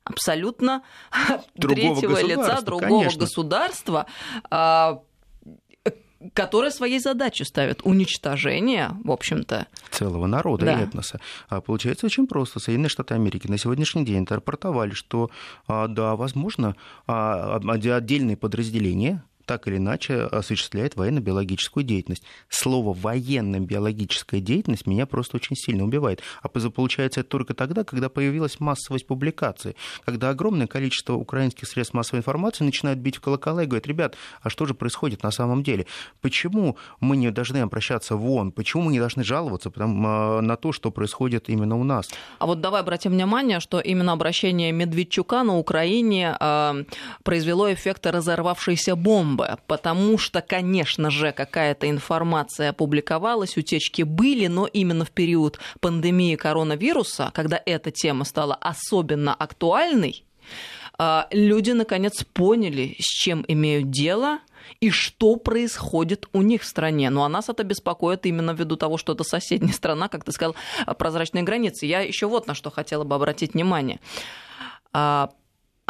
абсолютно 0.04 0.82
другого 1.54 2.00
третьего 2.00 2.22
лица 2.22 2.60
другого 2.62 3.00
конечно. 3.00 3.20
государства, 3.20 4.06
а, 4.50 5.02
которая 6.34 6.70
своей 6.70 6.98
задачей 6.98 7.44
ставит 7.44 7.80
уничтожение, 7.82 8.90
в 9.04 9.10
общем-то. 9.10 9.66
Целого 9.90 10.26
народа 10.26 10.66
да. 10.66 10.80
и 10.80 10.84
этноса. 10.84 11.20
А 11.48 11.60
получается 11.60 12.06
очень 12.06 12.26
просто. 12.26 12.60
Соединенные 12.60 12.90
Штаты 12.90 13.14
Америки 13.14 13.46
на 13.46 13.56
сегодняшний 13.56 14.04
день 14.04 14.26
рапортовали, 14.28 14.92
что 14.92 15.30
а, 15.66 15.88
да, 15.88 16.16
возможно, 16.16 16.76
отдельные 17.06 18.36
подразделения 18.36 19.24
так 19.47 19.66
или 19.66 19.76
иначе 19.76 20.23
осуществляет 20.23 20.97
военно-биологическую 20.97 21.85
деятельность. 21.85 22.23
Слово 22.49 22.92
«военно-биологическая 22.94 24.40
деятельность» 24.40 24.87
меня 24.87 25.06
просто 25.06 25.37
очень 25.37 25.56
сильно 25.56 25.85
убивает. 25.85 26.23
А 26.42 26.49
получается 26.49 27.20
это 27.20 27.28
только 27.28 27.54
тогда, 27.54 27.85
когда 27.85 28.09
появилась 28.09 28.61
массовость 28.61 29.06
публикаций, 29.06 29.76
когда 30.04 30.30
огромное 30.30 30.66
количество 30.66 31.14
украинских 31.14 31.66
средств 31.68 31.94
массовой 31.94 32.20
информации 32.20 32.64
начинают 32.64 33.00
бить 33.00 33.16
в 33.16 33.20
колокола 33.20 33.64
и 33.64 33.66
говорят, 33.66 33.87
ребят, 33.87 34.16
а 34.42 34.50
что 34.50 34.66
же 34.66 34.75
происходит 34.75 35.23
на 35.23 35.30
самом 35.30 35.62
деле? 35.62 35.87
Почему 36.20 36.76
мы 37.00 37.16
не 37.16 37.30
должны 37.30 37.59
обращаться 37.59 38.16
в 38.16 38.30
ООН? 38.30 38.52
Почему 38.52 38.85
мы 38.85 38.92
не 38.92 38.99
должны 39.00 39.25
жаловаться 39.25 39.73
а, 39.76 40.40
на 40.40 40.56
то, 40.56 40.73
что 40.73 40.90
происходит 40.90 41.49
именно 41.49 41.76
у 41.76 41.85
нас? 41.85 42.09
А 42.38 42.47
вот 42.47 42.61
давай 42.61 42.80
обратим 42.82 43.12
внимание, 43.12 43.61
что 43.61 43.80
именно 43.80 44.12
обращение 44.12 44.73
Медведчука 44.73 45.42
на 45.42 45.59
Украине 45.59 46.37
э, 46.38 46.85
произвело 47.23 47.73
эффект 47.73 48.06
разорвавшейся 48.06 48.97
бомбы 48.97 49.29
бомбы, 49.30 49.58
потому 49.66 50.18
что, 50.18 50.40
конечно 50.40 51.10
же, 51.10 51.32
какая-то 51.32 51.88
информация 51.88 52.70
опубликовалась, 52.70 53.56
утечки 53.56 54.02
были, 54.02 54.46
но 54.46 54.66
именно 54.66 55.04
в 55.04 55.10
период 55.10 55.58
пандемии 55.80 56.37
коронавируса, 56.37 57.30
когда 57.34 57.60
эта 57.64 57.90
тема 57.90 58.25
стала 58.25 58.54
особенно 58.54 59.34
актуальной, 59.34 60.25
а, 60.99 61.26
люди 61.30 61.70
наконец 61.70 62.25
поняли, 62.25 62.96
с 63.00 63.06
чем 63.06 63.44
имеют 63.49 63.90
дело, 63.90 64.40
и 64.80 64.90
что 64.90 65.37
происходит 65.37 66.28
у 66.32 66.42
них 66.42 66.62
в 66.62 66.66
стране. 66.66 67.10
Ну, 67.10 67.22
а 67.22 67.28
нас 67.28 67.49
это 67.49 67.64
беспокоит 67.64 68.26
именно 68.26 68.52
ввиду 68.52 68.76
того, 68.76 68.99
что 68.99 69.12
это 69.14 69.25
соседняя 69.25 69.72
страна, 69.72 70.08
как 70.08 70.25
ты 70.25 70.32
сказал, 70.32 70.54
прозрачные 70.99 71.42
границы. 71.42 71.87
Я 71.87 72.00
еще 72.00 72.26
вот 72.26 72.46
на 72.46 72.54
что 72.54 72.70
хотела 72.70 73.04
бы 73.04 73.14
обратить 73.14 73.54
внимание 73.54 74.00
а, 74.92 75.30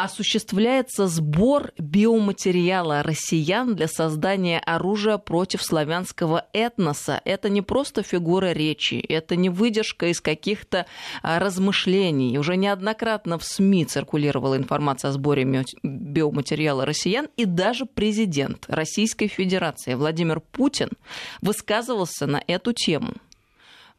осуществляется 0.03 1.07
сбор 1.07 1.71
биоматериала 1.77 3.03
россиян 3.03 3.75
для 3.75 3.87
создания 3.87 4.59
оружия 4.59 5.17
против 5.17 5.63
славянского 5.63 6.45
этноса. 6.53 7.21
Это 7.25 7.49
не 7.49 7.61
просто 7.61 8.03
фигура 8.03 8.51
речи, 8.51 8.95
это 8.95 9.35
не 9.35 9.49
выдержка 9.49 10.07
из 10.07 10.21
каких-то 10.21 10.85
а, 11.21 11.39
размышлений. 11.39 12.37
Уже 12.37 12.55
неоднократно 12.57 13.37
в 13.37 13.43
СМИ 13.43 13.85
циркулировала 13.85 14.57
информация 14.57 15.09
о 15.09 15.11
сборе 15.13 15.65
биоматериала 15.83 16.85
россиян, 16.85 17.27
и 17.37 17.45
даже 17.45 17.85
президент 17.85 18.65
Российской 18.67 19.27
Федерации 19.27 19.93
Владимир 19.93 20.39
Путин 20.39 20.89
высказывался 21.41 22.25
на 22.27 22.43
эту 22.47 22.73
тему. 22.73 23.13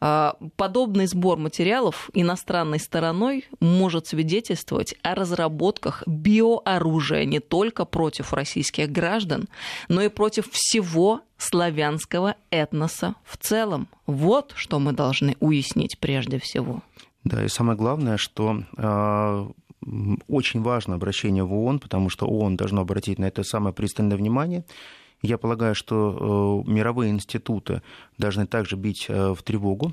А, 0.04 0.34
подобный 0.56 1.06
сбор 1.06 1.38
материалов 1.38 2.10
иностранной 2.12 2.80
стороной 2.80 3.44
может 3.60 4.08
свидетельствовать 4.08 4.96
о 5.02 5.14
разработках 5.14 6.02
биооружия 6.08 7.24
не 7.24 7.38
только 7.38 7.84
против 7.84 8.32
российских 8.32 8.90
граждан, 8.90 9.44
но 9.88 10.02
и 10.02 10.08
против 10.08 10.50
всего 10.50 11.20
славянского 11.36 12.34
этноса 12.50 13.14
в 13.24 13.36
целом. 13.36 13.86
Вот 14.08 14.54
что 14.56 14.80
мы 14.80 14.92
должны 14.92 15.36
уяснить 15.38 15.96
прежде 16.00 16.40
всего. 16.40 16.82
Да, 17.22 17.44
и 17.44 17.48
самое 17.48 17.78
главное, 17.78 18.16
что 18.16 18.64
э, 18.76 19.48
очень 20.26 20.62
важно 20.62 20.96
обращение 20.96 21.44
в 21.44 21.54
ООН, 21.54 21.78
потому 21.78 22.08
что 22.10 22.26
ООН 22.26 22.56
должно 22.56 22.80
обратить 22.80 23.20
на 23.20 23.26
это 23.26 23.44
самое 23.44 23.72
пристальное 23.72 24.16
внимание. 24.16 24.64
Я 25.22 25.38
полагаю, 25.38 25.74
что 25.74 26.64
э, 26.66 26.70
мировые 26.70 27.10
институты 27.10 27.82
должны 28.18 28.46
также 28.46 28.76
бить 28.76 29.06
э, 29.08 29.34
в 29.34 29.42
тревогу. 29.42 29.92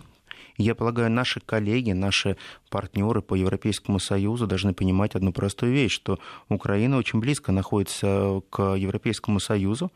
Я 0.57 0.75
полагаю, 0.75 1.09
наши 1.12 1.39
коллеги, 1.39 1.91
наши 1.91 2.36
партнеры 2.69 3.21
по 3.21 3.36
Европейскому 3.36 4.00
Союзу 4.00 4.48
должны 4.48 4.74
понимать 4.74 5.15
одну 5.15 5.31
простую 5.31 5.71
вещь, 5.71 5.93
что 5.93 6.19
Украина 6.50 6.98
очень 6.98 7.19
близко 7.19 7.51
находится 7.51 8.41
к 8.50 8.75
Европейскому 8.75 9.39
Союзу, 9.39 9.91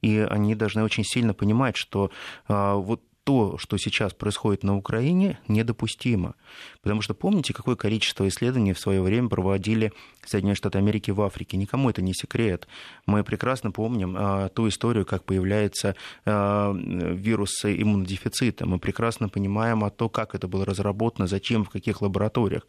и 0.00 0.18
они 0.18 0.54
должны 0.54 0.82
очень 0.82 1.04
сильно 1.04 1.34
понимать, 1.34 1.76
что 1.76 2.10
э, 2.48 2.72
вот 2.74 3.02
то, 3.28 3.58
что 3.58 3.76
сейчас 3.76 4.14
происходит 4.14 4.64
на 4.64 4.74
Украине, 4.74 5.38
недопустимо. 5.48 6.34
Потому 6.80 7.02
что 7.02 7.12
помните, 7.12 7.52
какое 7.52 7.76
количество 7.76 8.26
исследований 8.26 8.72
в 8.72 8.78
свое 8.78 9.02
время 9.02 9.28
проводили 9.28 9.92
Соединенные 10.24 10.54
Штаты 10.54 10.78
Америки 10.78 11.10
в 11.10 11.20
Африке? 11.20 11.58
Никому 11.58 11.90
это 11.90 12.00
не 12.00 12.14
секрет. 12.14 12.66
Мы 13.04 13.22
прекрасно 13.24 13.70
помним 13.70 14.16
а, 14.18 14.48
ту 14.48 14.66
историю, 14.66 15.04
как 15.04 15.24
появляются 15.24 15.94
а, 16.24 16.72
вирусы 16.72 17.76
иммунодефицита. 17.82 18.64
Мы 18.64 18.78
прекрасно 18.78 19.28
понимаем 19.28 19.84
о 19.84 19.90
том, 19.90 20.08
как 20.08 20.34
это 20.34 20.48
было 20.48 20.64
разработано, 20.64 21.26
зачем, 21.26 21.66
в 21.66 21.68
каких 21.68 22.00
лабораториях. 22.00 22.66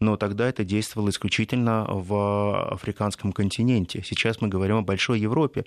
Но 0.00 0.16
тогда 0.16 0.48
это 0.48 0.64
действовало 0.64 1.10
исключительно 1.10 1.84
в 1.86 2.72
африканском 2.72 3.32
континенте. 3.32 4.02
Сейчас 4.02 4.40
мы 4.40 4.48
говорим 4.48 4.76
о 4.76 4.82
большой 4.82 5.20
Европе. 5.20 5.66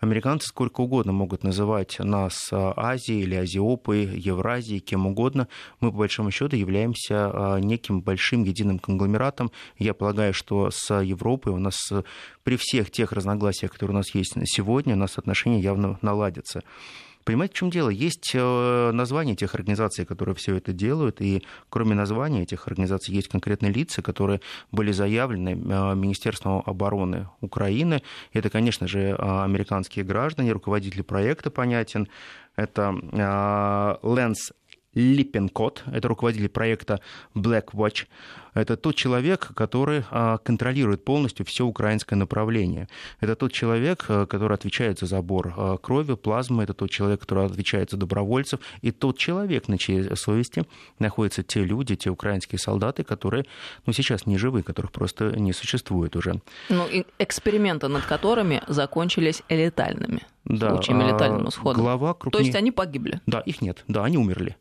Американцы 0.00 0.48
сколько 0.48 0.80
угодно 0.80 1.12
могут 1.12 1.44
называть 1.44 1.98
нас 1.98 2.48
а, 2.52 2.72
Азией 2.74 3.20
или 3.20 3.34
Азиопой, 3.34 4.06
Евразией, 4.06 4.80
кем 4.80 5.06
угодно. 5.06 5.46
Мы, 5.80 5.92
по 5.92 5.98
большому 5.98 6.30
счету, 6.30 6.56
являемся 6.56 7.30
а, 7.30 7.58
неким 7.58 8.00
большим 8.00 8.44
единым 8.44 8.78
конгломератом. 8.78 9.52
Я 9.76 9.92
полагаю, 9.92 10.32
что 10.32 10.70
с 10.70 11.02
Европой 11.02 11.52
у 11.52 11.58
нас 11.58 11.76
при 12.44 12.56
всех 12.56 12.90
тех 12.90 13.12
разногласиях, 13.12 13.72
которые 13.72 13.94
у 13.94 13.98
нас 13.98 14.14
есть 14.14 14.34
сегодня, 14.44 14.94
у 14.94 14.98
нас 14.98 15.18
отношения 15.18 15.60
явно 15.60 15.98
наладятся. 16.00 16.62
Понимаете, 17.30 17.54
в 17.54 17.58
чем 17.58 17.70
дело? 17.70 17.90
Есть 17.90 18.32
э, 18.34 18.90
название 18.90 19.36
тех 19.36 19.54
организаций, 19.54 20.04
которые 20.04 20.34
все 20.34 20.56
это 20.56 20.72
делают, 20.72 21.20
и 21.20 21.44
кроме 21.68 21.94
названия 21.94 22.42
этих 22.42 22.66
организаций 22.66 23.14
есть 23.14 23.28
конкретные 23.28 23.70
лица, 23.70 24.02
которые 24.02 24.40
были 24.72 24.90
заявлены 24.90 25.50
э, 25.50 25.94
Министерством 25.94 26.60
обороны 26.66 27.28
Украины. 27.40 28.02
Это, 28.32 28.50
конечно 28.50 28.88
же, 28.88 29.10
э, 29.10 29.14
американские 29.16 30.04
граждане, 30.04 30.50
руководитель 30.50 31.04
проекта 31.04 31.52
понятен. 31.52 32.08
Это 32.56 33.98
Лэнс 34.02 34.50
Липпенкот, 34.94 35.84
это 35.92 36.08
руководитель 36.08 36.48
проекта 36.48 37.00
Blackwatch. 37.34 38.06
Это 38.54 38.76
тот 38.76 38.96
человек, 38.96 39.52
который 39.54 40.02
а, 40.10 40.38
контролирует 40.38 41.04
полностью 41.04 41.46
все 41.46 41.64
украинское 41.64 42.18
направление. 42.18 42.88
Это 43.20 43.36
тот 43.36 43.52
человек, 43.52 44.04
а, 44.08 44.26
который 44.26 44.54
отвечает 44.54 44.98
за 44.98 45.06
забор 45.06 45.54
а, 45.56 45.76
крови, 45.76 46.16
плазмы. 46.16 46.64
Это 46.64 46.74
тот 46.74 46.90
человек, 46.90 47.20
который 47.20 47.46
отвечает 47.46 47.90
за 47.90 47.96
добровольцев. 47.96 48.58
И 48.82 48.90
тот 48.90 49.18
человек, 49.18 49.68
на 49.68 49.78
чьей 49.78 50.16
совести 50.16 50.64
находятся 50.98 51.44
те 51.44 51.62
люди, 51.62 51.94
те 51.94 52.10
украинские 52.10 52.58
солдаты, 52.58 53.04
которые 53.04 53.44
ну, 53.86 53.92
сейчас 53.92 54.26
не 54.26 54.36
живы, 54.38 54.62
которых 54.62 54.90
просто 54.90 55.38
не 55.38 55.52
существует 55.52 56.16
уже. 56.16 56.40
Ну, 56.68 56.86
эксперименты 57.20 57.86
над 57.86 58.04
которыми 58.04 58.62
закончились 58.66 59.42
летальными. 59.48 60.22
Да, 60.44 60.70
случаями 60.70 61.04
летальным 61.04 61.48
исходом. 61.48 61.82
Глава 61.82 62.14
крупнее... 62.14 62.40
То 62.40 62.44
есть 62.44 62.56
они 62.56 62.72
погибли? 62.72 63.20
Да, 63.26 63.40
их 63.40 63.62
нет. 63.62 63.84
Да, 63.86 64.04
они 64.04 64.18
умерли. 64.18 64.56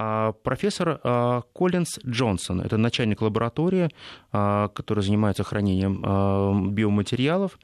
А 0.00 0.30
профессор 0.30 1.00
а, 1.02 1.42
Коллинз 1.52 1.98
Джонсон, 2.06 2.60
это 2.60 2.76
начальник 2.76 3.20
лаборатории, 3.20 3.88
а, 4.30 4.68
который 4.68 5.02
занимается 5.02 5.42
хранением 5.42 6.70
биоматериалов. 6.72 7.58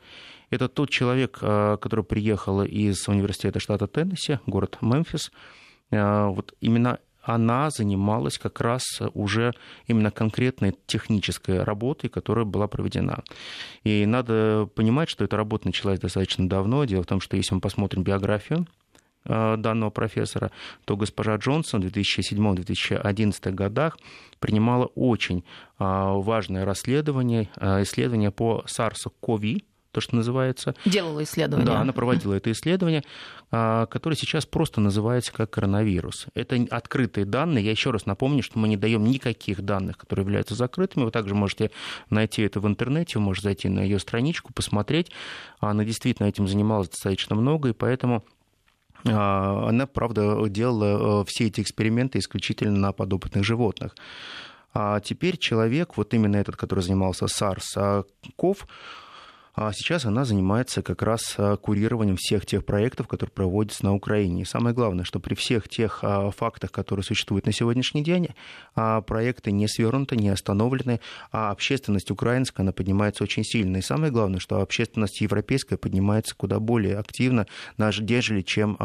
Это 0.50 0.68
тот 0.68 0.90
человек, 0.90 1.38
который 1.38 2.04
приехал 2.04 2.62
из 2.62 3.08
университета 3.08 3.60
штата 3.60 3.86
Теннесси, 3.86 4.38
город 4.46 4.78
Мемфис. 4.82 5.32
Вот 5.90 6.54
именно 6.60 6.98
она 7.22 7.70
занималась 7.70 8.38
как 8.38 8.60
раз 8.60 8.84
уже 9.14 9.52
именно 9.86 10.10
конкретной 10.10 10.76
технической 10.86 11.62
работой, 11.62 12.08
которая 12.08 12.44
была 12.44 12.68
проведена. 12.68 13.24
И 13.82 14.06
надо 14.06 14.68
понимать, 14.74 15.08
что 15.08 15.24
эта 15.24 15.36
работа 15.36 15.66
началась 15.66 15.98
достаточно 15.98 16.48
давно. 16.48 16.84
Дело 16.84 17.02
в 17.02 17.06
том, 17.06 17.20
что 17.20 17.36
если 17.36 17.54
мы 17.54 17.60
посмотрим 17.60 18.02
биографию 18.02 18.66
данного 19.24 19.90
профессора, 19.90 20.50
то 20.84 20.96
госпожа 20.96 21.36
Джонсон 21.36 21.82
в 21.82 21.86
2007-2011 21.86 23.52
годах 23.52 23.98
принимала 24.38 24.86
очень 24.94 25.38
э, 25.38 25.42
важное 25.78 26.64
расследование, 26.64 27.48
э, 27.56 27.82
исследование 27.82 28.30
по 28.30 28.64
SARS-CoV, 28.66 29.62
то, 29.94 30.00
что 30.00 30.16
называется. 30.16 30.74
Делала 30.84 31.22
исследование. 31.22 31.66
Да, 31.66 31.80
она 31.80 31.92
проводила 31.92 32.34
это 32.34 32.50
исследование, 32.50 33.04
которое 33.50 34.16
сейчас 34.16 34.44
просто 34.44 34.80
называется 34.80 35.32
как 35.32 35.50
коронавирус. 35.50 36.26
Это 36.34 36.66
открытые 36.68 37.24
данные. 37.24 37.64
Я 37.64 37.70
еще 37.70 37.92
раз 37.92 38.04
напомню, 38.04 38.42
что 38.42 38.58
мы 38.58 38.66
не 38.66 38.76
даем 38.76 39.04
никаких 39.04 39.62
данных, 39.62 39.96
которые 39.96 40.24
являются 40.24 40.56
закрытыми. 40.56 41.04
Вы 41.04 41.12
также 41.12 41.36
можете 41.36 41.70
найти 42.10 42.42
это 42.42 42.58
в 42.58 42.66
интернете, 42.66 43.20
вы 43.20 43.26
можете 43.26 43.44
зайти 43.44 43.68
на 43.68 43.80
ее 43.80 44.00
страничку, 44.00 44.52
посмотреть. 44.52 45.12
Она 45.60 45.84
действительно 45.84 46.26
этим 46.26 46.48
занималась 46.48 46.88
достаточно 46.88 47.36
много, 47.36 47.68
и 47.68 47.72
поэтому 47.72 48.16
а, 48.16 48.22
она, 49.12 49.86
правда, 49.86 50.48
делала 50.48 51.22
э, 51.22 51.24
все 51.26 51.46
эти 51.46 51.60
эксперименты 51.60 52.18
исключительно 52.18 52.78
на 52.78 52.92
подопытных 52.92 53.44
животных. 53.44 53.94
А 54.72 55.00
теперь 55.00 55.36
человек, 55.36 55.96
вот 55.96 56.14
именно 56.14 56.36
этот, 56.36 56.56
который 56.56 56.80
занимался 56.80 57.26
SARS-CoV, 57.26 58.56
а 59.54 59.72
сейчас 59.72 60.04
она 60.04 60.24
занимается 60.24 60.82
как 60.82 61.02
раз 61.02 61.34
а, 61.38 61.56
курированием 61.56 62.16
всех 62.16 62.44
тех 62.44 62.64
проектов, 62.64 63.06
которые 63.06 63.32
проводятся 63.32 63.84
на 63.84 63.94
Украине. 63.94 64.42
И 64.42 64.44
самое 64.44 64.74
главное, 64.74 65.04
что 65.04 65.20
при 65.20 65.34
всех 65.34 65.68
тех 65.68 66.00
а, 66.02 66.30
фактах, 66.30 66.72
которые 66.72 67.04
существуют 67.04 67.46
на 67.46 67.52
сегодняшний 67.52 68.02
день, 68.02 68.28
проекты 68.74 69.52
не 69.52 69.68
свернуты, 69.68 70.16
не 70.16 70.28
остановлены, 70.28 71.00
а 71.30 71.50
общественность 71.50 72.10
украинская, 72.10 72.64
она 72.64 72.72
поднимается 72.72 73.22
очень 73.22 73.44
сильно. 73.44 73.76
И 73.76 73.82
самое 73.82 74.12
главное, 74.12 74.40
что 74.40 74.60
общественность 74.60 75.20
европейская 75.20 75.76
поднимается 75.76 76.34
куда 76.34 76.58
более 76.58 76.98
активно, 76.98 77.46
нежели 77.78 78.42
чем 78.42 78.76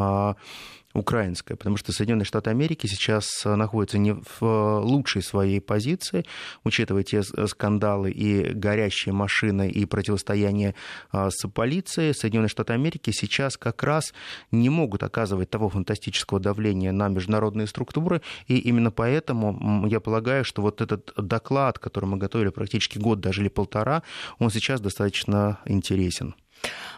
украинская, 0.93 1.55
потому 1.55 1.77
что 1.77 1.91
Соединенные 1.91 2.25
Штаты 2.25 2.49
Америки 2.49 2.87
сейчас 2.87 3.45
э, 3.45 3.55
находятся 3.55 3.99
не 3.99 4.13
в 4.13 4.41
э, 4.41 4.79
лучшей 4.79 5.21
своей 5.21 5.61
позиции, 5.61 6.25
учитывая 6.63 7.03
те 7.03 7.21
скандалы 7.21 8.09
и 8.09 8.53
горящие 8.53 9.13
машины 9.13 9.69
и 9.69 9.85
противостояние 9.85 10.73
э, 11.13 11.29
с 11.29 11.47
полицией. 11.47 12.15
Соединенные 12.15 12.49
Штаты 12.49 12.73
Америки 12.73 13.11
сейчас 13.11 13.55
как 13.55 13.83
раз 13.83 14.13
не 14.51 14.69
могут 14.69 15.03
оказывать 15.03 15.51
того 15.51 15.69
фантастического 15.69 16.39
давления 16.39 16.91
на 16.91 17.07
международные 17.07 17.67
структуры, 17.67 18.21
и 18.47 18.57
именно 18.57 18.89
поэтому 18.89 19.85
я 19.87 19.99
полагаю, 19.99 20.43
что 20.43 20.63
вот 20.63 20.81
этот 20.81 21.13
доклад, 21.15 21.77
который 21.77 22.05
мы 22.05 22.17
готовили 22.17 22.49
практически 22.49 22.97
год, 22.97 23.19
даже 23.19 23.41
или 23.41 23.49
полтора, 23.49 24.01
он 24.39 24.49
сейчас 24.49 24.81
достаточно 24.81 25.59
интересен. 25.65 26.33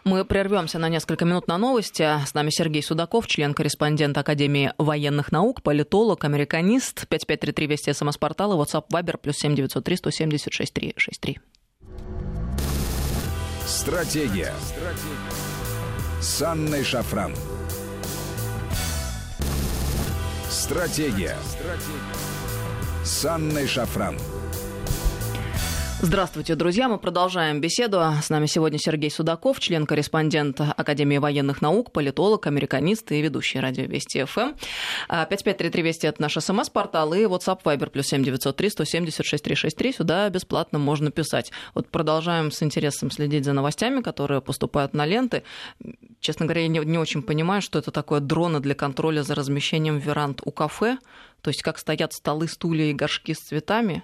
Мы 0.03 0.25
прервемся 0.25 0.79
на 0.79 0.89
несколько 0.89 1.25
минут 1.25 1.47
на 1.47 1.57
новости. 1.57 2.01
С 2.25 2.33
нами 2.33 2.49
Сергей 2.49 2.81
Судаков, 2.81 3.27
член-корреспондент 3.27 4.17
Академии 4.17 4.73
военных 4.77 5.31
наук, 5.31 5.61
политолог, 5.61 6.23
американист. 6.23 7.07
5533 7.07 7.67
Вести 7.67 7.93
СМС-портал 7.93 8.53
и 8.53 8.55
WhatsApp 8.55 8.85
Viber 8.91 9.17
плюс 9.17 9.37
7903 9.37 9.97
176 9.97 10.73
363. 10.73 11.39
Стратегия. 13.65 14.53
Стратегия. 14.59 16.21
С 16.21 16.41
Анной 16.41 16.83
Шафран. 16.83 17.35
Стратегия. 20.49 21.35
Стратегия. 21.43 22.41
С 23.03 23.25
Анной 23.25 23.67
Шафран. 23.67 24.17
Здравствуйте, 26.03 26.55
друзья. 26.55 26.89
Мы 26.89 26.97
продолжаем 26.97 27.61
беседу. 27.61 28.01
С 28.23 28.31
нами 28.31 28.47
сегодня 28.47 28.79
Сергей 28.79 29.11
Судаков, 29.11 29.59
член-корреспондент 29.59 30.59
Академии 30.59 31.19
военных 31.19 31.61
наук, 31.61 31.91
политолог, 31.91 32.47
американист 32.47 33.11
и 33.11 33.21
ведущий 33.21 33.59
радио 33.59 33.85
Вести 33.85 34.23
ФМ. 34.23 34.53
5533 35.07 35.83
Вести– 35.83 36.07
это 36.07 36.19
наш 36.19 36.33
СМС-портал 36.33 37.13
и 37.13 37.25
WhatsApp 37.25 37.61
Viber 37.63 37.91
плюс 37.91 38.07
7903 38.07 38.69
176 38.71 39.43
363. 39.43 39.93
Сюда 39.93 40.27
бесплатно 40.31 40.79
можно 40.79 41.11
писать. 41.11 41.51
Вот 41.75 41.87
продолжаем 41.87 42.51
с 42.51 42.63
интересом 42.63 43.11
следить 43.11 43.45
за 43.45 43.53
новостями, 43.53 44.01
которые 44.01 44.41
поступают 44.41 44.95
на 44.95 45.05
ленты. 45.05 45.43
Честно 46.19 46.47
говоря, 46.47 46.61
я 46.61 46.67
не, 46.67 46.79
не 46.79 46.97
очень 46.97 47.21
понимаю, 47.21 47.61
что 47.61 47.77
это 47.77 47.91
такое 47.91 48.21
дроны 48.21 48.59
для 48.59 48.73
контроля 48.73 49.21
за 49.21 49.35
размещением 49.35 49.99
веранд 49.99 50.41
у 50.45 50.51
кафе. 50.51 50.97
То 51.43 51.51
есть 51.51 51.61
как 51.61 51.77
стоят 51.77 52.13
столы, 52.13 52.47
стулья 52.47 52.85
и 52.85 52.93
горшки 52.93 53.35
с 53.35 53.37
цветами. 53.37 54.03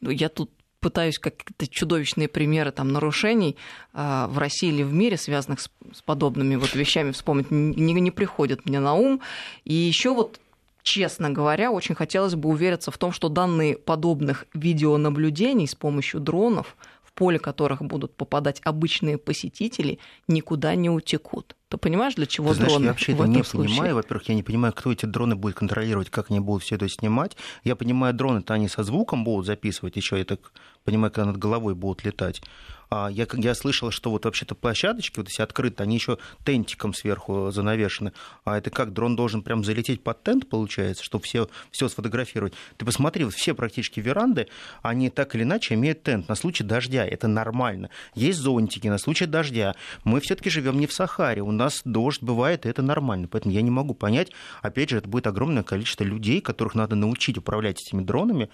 Я 0.00 0.28
тут 0.28 0.52
пытаюсь 0.86 1.18
какие-то 1.18 1.66
чудовищные 1.66 2.28
примеры 2.28 2.70
там, 2.70 2.92
нарушений 2.92 3.56
э, 3.92 4.26
в 4.28 4.38
России 4.38 4.68
или 4.68 4.84
в 4.84 4.92
мире, 4.92 5.16
связанных 5.16 5.60
с, 5.60 5.68
с 5.92 6.00
подобными 6.02 6.54
вот 6.54 6.76
вещами, 6.76 7.10
вспомнить 7.10 7.50
не, 7.50 7.92
не 7.92 8.10
приходит 8.12 8.66
мне 8.66 8.78
на 8.78 8.94
ум. 8.94 9.20
И 9.64 9.74
еще 9.74 10.14
вот 10.14 10.38
честно 10.84 11.30
говоря, 11.30 11.72
очень 11.72 11.96
хотелось 11.96 12.36
бы 12.36 12.48
увериться 12.48 12.92
в 12.92 12.98
том, 12.98 13.10
что 13.10 13.28
данные 13.28 13.76
подобных 13.76 14.44
видеонаблюдений 14.54 15.66
с 15.66 15.74
помощью 15.74 16.20
дронов 16.20 16.76
поле 17.16 17.38
которых 17.38 17.82
будут 17.82 18.14
попадать 18.14 18.60
обычные 18.62 19.18
посетители, 19.18 19.98
никуда 20.28 20.74
не 20.76 20.90
утекут. 20.90 21.56
Ты 21.68 21.78
понимаешь, 21.78 22.14
для 22.14 22.26
чего 22.26 22.50
Ты 22.50 22.56
знаешь, 22.56 22.72
дроны? 22.72 22.84
Я 22.84 22.90
вообще 22.90 23.12
это 23.12 23.24
не 23.24 23.42
случае? 23.42 23.74
понимаю. 23.74 23.94
Во-первых, 23.96 24.28
я 24.28 24.34
не 24.34 24.42
понимаю, 24.42 24.72
кто 24.72 24.92
эти 24.92 25.06
дроны 25.06 25.34
будет 25.34 25.56
контролировать, 25.56 26.10
как 26.10 26.30
они 26.30 26.38
будут 26.38 26.62
все 26.62 26.76
это 26.76 26.88
снимать. 26.88 27.36
Я 27.64 27.74
понимаю, 27.74 28.14
дроны-то 28.14 28.54
они 28.54 28.68
со 28.68 28.84
звуком 28.84 29.24
будут 29.24 29.46
записывать 29.46 29.96
еще, 29.96 30.22
так 30.24 30.52
понимаю, 30.86 31.12
когда 31.12 31.26
над 31.26 31.36
головой 31.38 31.74
будут 31.74 32.04
летать. 32.04 32.40
А 32.88 33.08
я, 33.10 33.26
я 33.34 33.54
слышал, 33.54 33.90
что 33.90 34.10
вот 34.10 34.24
вообще-то 34.24 34.54
площадочки 34.54 35.18
вот 35.18 35.28
эти 35.28 35.40
открыты, 35.40 35.82
они 35.82 35.96
еще 35.96 36.18
тентиком 36.44 36.94
сверху 36.94 37.50
занавешены. 37.50 38.12
А 38.44 38.58
это 38.58 38.70
как, 38.70 38.92
дрон 38.92 39.16
должен 39.16 39.42
прям 39.42 39.64
залететь 39.64 40.02
под 40.02 40.22
тент, 40.22 40.48
получается, 40.48 41.02
чтобы 41.02 41.24
все, 41.24 41.48
все 41.70 41.88
сфотографировать? 41.88 42.54
Ты 42.76 42.84
посмотри, 42.84 43.24
вот 43.24 43.34
все 43.34 43.54
практически 43.54 44.00
веранды, 44.00 44.48
они 44.82 45.10
так 45.10 45.34
или 45.34 45.42
иначе 45.42 45.74
имеют 45.74 46.02
тент 46.02 46.28
на 46.28 46.34
случай 46.34 46.64
дождя. 46.64 47.04
Это 47.04 47.26
нормально. 47.28 47.90
Есть 48.14 48.38
зонтики 48.38 48.86
на 48.88 48.98
случай 48.98 49.26
дождя. 49.26 49.74
Мы 50.04 50.20
все-таки 50.20 50.50
живем 50.50 50.78
не 50.78 50.86
в 50.86 50.92
Сахаре. 50.92 51.42
У 51.42 51.52
нас 51.52 51.80
дождь 51.84 52.22
бывает, 52.22 52.66
и 52.66 52.68
это 52.68 52.82
нормально. 52.82 53.28
Поэтому 53.28 53.52
я 53.52 53.62
не 53.62 53.70
могу 53.70 53.94
понять, 53.94 54.30
опять 54.62 54.90
же, 54.90 54.98
это 54.98 55.08
будет 55.08 55.26
огромное 55.26 55.62
количество 55.62 56.04
людей, 56.04 56.40
которых 56.40 56.74
надо 56.74 56.94
научить 56.94 57.38
управлять 57.38 57.80
этими 57.80 58.02
дронами. 58.02 58.48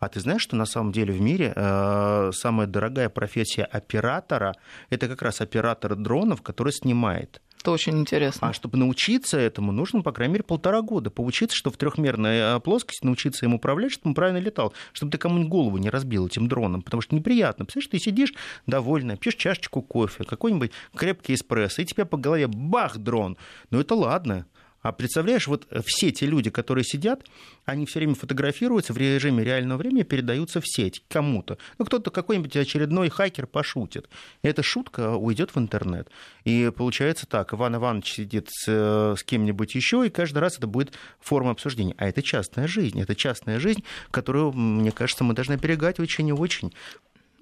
А 0.00 0.08
ты 0.08 0.20
знаешь, 0.20 0.42
что 0.42 0.56
на 0.56 0.66
самом 0.66 0.92
деле 0.92 1.12
в 1.12 1.20
мире 1.20 1.52
э, 1.54 2.30
самая 2.34 2.66
дорогая 2.66 3.08
профессия 3.08 3.64
оператора– 3.86 4.54
это 4.90 5.08
как 5.08 5.22
раз 5.22 5.40
оператор 5.40 5.94
дронов, 5.94 6.42
который 6.42 6.72
снимает. 6.72 7.40
Это 7.60 7.72
очень 7.72 7.98
интересно. 7.98 8.48
А 8.48 8.52
чтобы 8.52 8.78
научиться 8.78 9.38
этому, 9.38 9.72
нужно, 9.72 10.02
по 10.02 10.12
крайней 10.12 10.34
мере, 10.34 10.44
полтора 10.44 10.82
года. 10.82 11.10
Поучиться, 11.10 11.56
что 11.56 11.70
в 11.70 11.76
трехмерной 11.76 12.38
э, 12.38 12.60
плоскости 12.60 13.04
научиться 13.04 13.44
им 13.44 13.54
управлять, 13.54 13.90
чтобы 13.90 14.10
он 14.10 14.14
правильно 14.14 14.38
летал, 14.38 14.72
чтобы 14.92 15.10
ты 15.10 15.18
кому-нибудь 15.18 15.50
голову 15.50 15.76
не 15.78 15.90
разбил 15.90 16.26
этим 16.28 16.46
дроном, 16.46 16.82
потому 16.82 17.00
что 17.00 17.16
неприятно. 17.16 17.64
Представляешь, 17.64 17.90
ты 17.90 17.98
сидишь 17.98 18.34
довольно, 18.66 19.16
пьешь 19.16 19.34
чашечку 19.34 19.82
кофе, 19.82 20.22
какой-нибудь 20.22 20.70
крепкий 20.94 21.34
эспрессо, 21.34 21.82
и 21.82 21.86
тебе 21.86 22.04
по 22.04 22.16
голове 22.16 22.46
бах, 22.46 22.98
дрон. 22.98 23.36
Ну 23.70 23.80
это 23.80 23.96
ладно. 23.96 24.46
А 24.86 24.92
представляешь, 24.92 25.48
вот 25.48 25.66
все 25.84 26.12
те 26.12 26.26
люди, 26.26 26.48
которые 26.48 26.84
сидят, 26.84 27.24
они 27.64 27.86
все 27.86 27.98
время 27.98 28.14
фотографируются 28.14 28.92
в 28.92 28.98
режиме 28.98 29.42
реального 29.42 29.78
времени, 29.78 30.04
передаются 30.04 30.60
в 30.60 30.68
сеть 30.68 31.02
кому-то. 31.08 31.58
Ну, 31.78 31.84
кто-то, 31.84 32.12
какой-нибудь 32.12 32.56
очередной 32.56 33.08
хакер 33.08 33.48
пошутит. 33.48 34.08
И 34.42 34.46
эта 34.46 34.62
шутка 34.62 35.16
уйдет 35.16 35.56
в 35.56 35.58
интернет. 35.58 36.08
И 36.44 36.70
получается 36.76 37.26
так, 37.26 37.52
Иван 37.52 37.74
Иванович 37.74 38.12
сидит 38.12 38.48
с, 38.48 39.16
с 39.16 39.24
кем-нибудь 39.24 39.74
еще, 39.74 40.06
и 40.06 40.08
каждый 40.08 40.38
раз 40.38 40.56
это 40.56 40.68
будет 40.68 40.92
форма 41.18 41.50
обсуждения. 41.50 41.96
А 41.98 42.06
это 42.06 42.22
частная 42.22 42.68
жизнь. 42.68 43.00
Это 43.00 43.16
частная 43.16 43.58
жизнь, 43.58 43.82
которую, 44.12 44.52
мне 44.52 44.92
кажется, 44.92 45.24
мы 45.24 45.34
должны 45.34 45.54
берегать 45.54 45.98
очень 45.98 46.28
и 46.28 46.32
очень. 46.32 46.72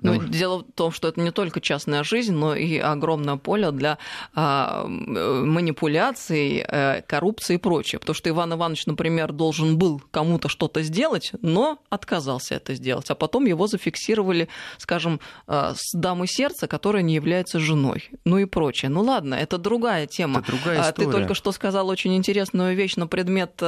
Ну, 0.05 0.15
ну, 0.21 0.29
дело 0.29 0.59
в 0.59 0.73
том, 0.75 0.93
что 0.93 1.09
это 1.09 1.19
не 1.19 1.31
только 1.31 1.63
частная 1.63 2.05
жизнь, 2.05 2.35
но 2.35 2.55
и 2.55 2.77
огромное 2.77 3.37
поле 3.37 3.71
для 3.71 3.97
а, 4.35 4.85
манипуляций, 4.87 6.63
а, 6.69 7.01
коррупции 7.01 7.55
и 7.55 7.59
прочее. 7.59 7.99
Потому 8.01 8.15
что 8.15 8.29
Иван 8.29 8.53
Иванович, 8.53 8.85
например, 8.85 9.33
должен 9.33 9.79
был 9.79 10.03
кому-то 10.11 10.51
что-то 10.51 10.83
сделать, 10.83 11.33
но 11.41 11.79
отказался 11.89 12.55
это 12.55 12.75
сделать. 12.75 13.11
А 13.11 13.15
потом 13.15 13.47
его 13.47 13.67
зафиксировали, 13.67 14.49
скажем, 14.77 15.21
а, 15.47 15.73
с 15.75 15.99
дамой 15.99 16.29
сердца, 16.29 16.69
которая 16.69 17.03
не 17.03 17.15
является 17.15 17.59
женой. 17.59 18.11
Ну 18.27 18.37
и 18.37 18.45
прочее. 18.45 18.91
Ну 18.91 19.01
ладно, 19.01 19.35
это 19.35 19.57
другая 19.57 20.07
тема. 20.07 20.41
Это 20.41 20.53
другая 20.53 20.83
история. 20.83 21.07
Ты 21.07 21.13
только 21.13 21.35
что 21.35 21.51
сказал 21.51 21.89
очень 21.89 22.15
интересную 22.15 22.77
вещь 22.77 22.97
на 22.97 23.07
предмет 23.07 23.63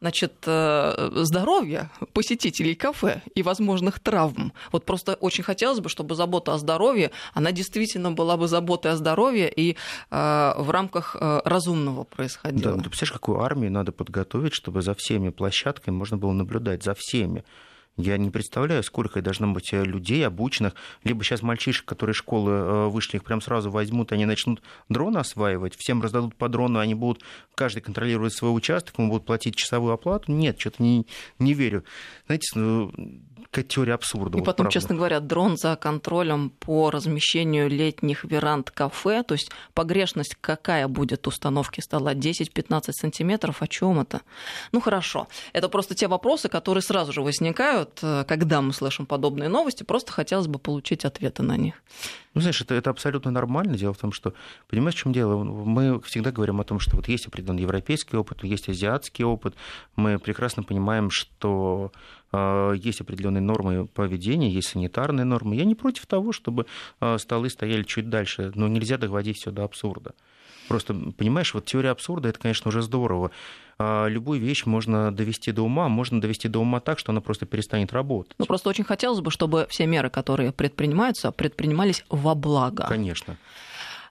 значит, 0.00 0.32
здоровья 0.44 1.90
посетителей 2.12 2.76
кафе 2.76 3.22
и 3.34 3.42
возможных 3.42 3.98
травм. 3.98 4.52
Вот 4.70 4.84
просто 4.84 5.14
очень 5.14 5.42
хотел 5.42 5.71
хотелось 5.72 5.80
бы, 5.80 5.88
чтобы 5.88 6.14
забота 6.14 6.54
о 6.54 6.58
здоровье, 6.58 7.10
она 7.34 7.52
действительно 7.52 8.12
была 8.12 8.36
бы 8.36 8.48
заботой 8.48 8.92
о 8.92 8.96
здоровье 8.96 9.50
и 9.50 9.76
э, 10.10 10.52
в 10.58 10.70
рамках 10.70 11.16
э, 11.18 11.40
разумного 11.44 12.04
происходила. 12.04 12.76
Да, 12.76 12.82
ты 12.82 12.90
представляешь, 12.90 13.12
какую 13.12 13.40
армию 13.40 13.72
надо 13.72 13.92
подготовить, 13.92 14.52
чтобы 14.52 14.82
за 14.82 14.94
всеми 14.94 15.30
площадками 15.30 15.94
можно 15.94 16.16
было 16.16 16.32
наблюдать, 16.32 16.82
за 16.82 16.94
всеми. 16.94 17.44
Я 17.98 18.16
не 18.16 18.30
представляю, 18.30 18.82
сколько 18.82 19.20
должно 19.20 19.52
быть 19.52 19.72
э, 19.72 19.84
людей 19.84 20.26
обученных. 20.26 20.74
Либо 21.04 21.24
сейчас 21.24 21.42
мальчишек, 21.42 21.84
которые 21.84 22.12
из 22.12 22.18
школы 22.18 22.52
э, 22.52 22.88
вышли, 22.88 23.16
их 23.16 23.24
прям 23.24 23.40
сразу 23.40 23.70
возьмут, 23.70 24.12
они 24.12 24.24
начнут 24.26 24.62
дроны 24.88 25.18
осваивать, 25.18 25.74
всем 25.76 26.02
раздадут 26.02 26.34
по 26.34 26.48
дрону, 26.48 26.78
они 26.78 26.94
будут, 26.94 27.22
каждый 27.54 27.80
контролировать 27.80 28.34
свой 28.34 28.54
участок, 28.56 28.98
ему 28.98 29.08
будут 29.08 29.26
платить 29.26 29.56
часовую 29.56 29.92
оплату. 29.92 30.32
Нет, 30.32 30.58
что-то 30.58 30.82
не, 30.82 31.06
не 31.38 31.54
верю. 31.54 31.84
Знаете, 32.26 32.48
ну, 32.54 32.92
какая 33.50 33.64
теория 33.64 33.94
абсурда. 33.94 34.38
И 34.38 34.40
вот 34.40 34.46
потом, 34.46 34.64
правда. 34.64 34.72
честно 34.72 34.94
говоря, 34.94 35.20
дрон 35.20 35.56
за 35.56 35.76
контролем 35.76 36.50
по 36.50 36.90
размещению 36.90 37.68
летних 37.68 38.24
веранд 38.24 38.70
кафе, 38.70 39.22
то 39.22 39.34
есть 39.34 39.50
погрешность 39.74 40.36
какая 40.40 40.88
будет 40.88 41.26
установки 41.26 41.80
стола? 41.80 42.14
10-15 42.14 42.92
сантиметров? 42.92 43.62
О 43.62 43.66
чем 43.66 44.00
это? 44.00 44.22
Ну 44.72 44.80
хорошо. 44.80 45.28
Это 45.52 45.68
просто 45.68 45.94
те 45.94 46.08
вопросы, 46.08 46.48
которые 46.48 46.82
сразу 46.82 47.12
же 47.12 47.22
возникают, 47.22 47.98
э, 48.02 48.24
когда 48.26 48.60
мы 48.62 48.72
слышим 48.72 49.06
подобные 49.06 49.48
новости. 49.48 49.82
Просто 49.82 50.12
хотелось 50.12 50.46
бы 50.46 50.58
получить 50.58 51.04
ответы 51.04 51.42
на 51.42 51.56
них. 51.56 51.74
Ну, 52.34 52.40
знаешь, 52.40 52.60
это, 52.62 52.74
это 52.74 52.90
абсолютно 52.90 53.30
нормально. 53.30 53.76
Дело 53.76 53.92
в 53.92 53.98
том, 53.98 54.12
что, 54.12 54.32
понимаешь, 54.68 54.94
в 54.94 54.98
чем 54.98 55.12
дело? 55.12 55.42
Мы 55.44 56.00
всегда 56.02 56.32
говорим 56.32 56.60
о 56.60 56.64
том, 56.64 56.80
что 56.80 56.96
вот 56.96 57.08
есть 57.08 57.26
определенный 57.26 57.62
европейский 57.62 58.16
опыт, 58.16 58.42
есть 58.42 58.68
азиатский 58.68 59.24
опыт. 59.24 59.54
Мы 59.96 60.18
прекрасно 60.18 60.62
понимаем, 60.62 61.10
что 61.10 61.92
есть 62.34 63.00
определенные 63.00 63.42
нормы 63.42 63.86
поведения, 63.86 64.50
есть 64.50 64.68
санитарные 64.68 65.24
нормы. 65.24 65.56
Я 65.56 65.64
не 65.64 65.74
против 65.74 66.06
того, 66.06 66.32
чтобы 66.32 66.66
э, 67.00 67.18
столы 67.18 67.50
стояли 67.50 67.82
чуть 67.82 68.08
дальше, 68.08 68.52
но 68.54 68.68
нельзя 68.68 68.96
доводить 68.96 69.36
все 69.38 69.50
до 69.50 69.64
абсурда. 69.64 70.14
Просто, 70.68 70.94
понимаешь, 70.94 71.54
вот 71.54 71.66
теория 71.66 71.90
абсурда, 71.90 72.28
это, 72.28 72.38
конечно, 72.38 72.68
уже 72.68 72.82
здорово. 72.82 73.30
А, 73.78 74.06
любую 74.06 74.40
вещь 74.40 74.64
можно 74.64 75.10
довести 75.12 75.52
до 75.52 75.62
ума, 75.62 75.88
можно 75.88 76.20
довести 76.20 76.48
до 76.48 76.60
ума 76.60 76.80
так, 76.80 76.98
что 76.98 77.12
она 77.12 77.20
просто 77.20 77.46
перестанет 77.46 77.92
работать. 77.92 78.34
Ну, 78.38 78.46
просто 78.46 78.68
очень 78.68 78.84
хотелось 78.84 79.20
бы, 79.20 79.30
чтобы 79.30 79.66
все 79.68 79.86
меры, 79.86 80.08
которые 80.08 80.52
предпринимаются, 80.52 81.32
предпринимались 81.32 82.04
во 82.08 82.34
благо. 82.34 82.86
Конечно. 82.88 83.36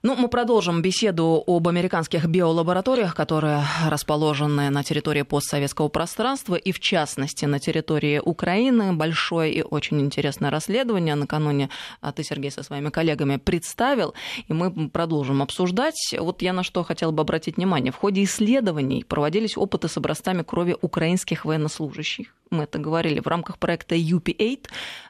Ну, 0.04 0.16
мы 0.16 0.26
продолжим 0.26 0.82
беседу 0.82 1.44
об 1.46 1.68
американских 1.68 2.26
биолабораториях, 2.26 3.14
которые 3.14 3.62
расположены 3.88 4.68
на 4.68 4.82
территории 4.82 5.22
постсоветского 5.22 5.86
пространства 5.86 6.56
и, 6.56 6.72
в 6.72 6.80
частности, 6.80 7.44
на 7.44 7.60
территории 7.60 8.18
Украины. 8.18 8.94
Большое 8.94 9.52
и 9.52 9.62
очень 9.62 10.00
интересное 10.00 10.50
расследование 10.50 11.14
накануне 11.14 11.70
а, 12.00 12.10
ты, 12.10 12.24
Сергей, 12.24 12.50
со 12.50 12.64
своими 12.64 12.90
коллегами 12.90 13.36
представил, 13.36 14.14
и 14.48 14.52
мы 14.52 14.88
продолжим 14.88 15.40
обсуждать. 15.40 16.16
Вот 16.18 16.42
я 16.42 16.52
на 16.52 16.64
что 16.64 16.82
хотела 16.82 17.12
бы 17.12 17.20
обратить 17.20 17.56
внимание. 17.56 17.92
В 17.92 17.96
ходе 17.96 18.24
исследований 18.24 19.04
проводились 19.04 19.56
опыты 19.56 19.86
с 19.86 19.96
образцами 19.96 20.42
крови 20.42 20.76
украинских 20.80 21.44
военнослужащих 21.44 22.34
мы 22.52 22.64
это 22.64 22.78
говорили, 22.78 23.20
в 23.20 23.26
рамках 23.26 23.58
проекта 23.58 23.96
UP8 23.96 24.66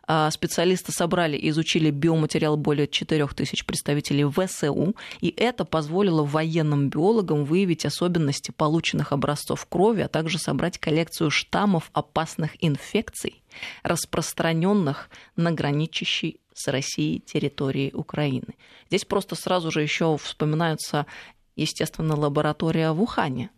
а, 0.06 0.30
специалисты 0.30 0.92
собрали 0.92 1.36
и 1.36 1.48
изучили 1.50 1.90
биоматериал 1.90 2.56
более 2.56 2.86
4000 2.86 3.66
представителей 3.66 4.24
ВСУ, 4.24 4.72
и 5.20 5.32
это 5.36 5.64
позволило 5.64 6.24
военным 6.24 6.88
биологам 6.88 7.44
выявить 7.44 7.84
особенности 7.84 8.50
полученных 8.50 9.12
образцов 9.12 9.66
крови, 9.66 10.02
а 10.02 10.08
также 10.08 10.38
собрать 10.38 10.78
коллекцию 10.78 11.30
штаммов 11.30 11.90
опасных 11.92 12.62
инфекций, 12.64 13.42
распространенных 13.82 15.10
на 15.36 15.52
граничащей 15.52 16.40
с 16.54 16.68
Россией 16.68 17.20
территории 17.20 17.90
Украины. 17.92 18.54
Здесь 18.88 19.04
просто 19.04 19.34
сразу 19.34 19.70
же 19.70 19.82
еще 19.82 20.16
вспоминаются, 20.18 21.06
естественно, 21.56 22.16
лаборатория 22.16 22.92
в 22.92 23.02
Ухане. 23.02 23.50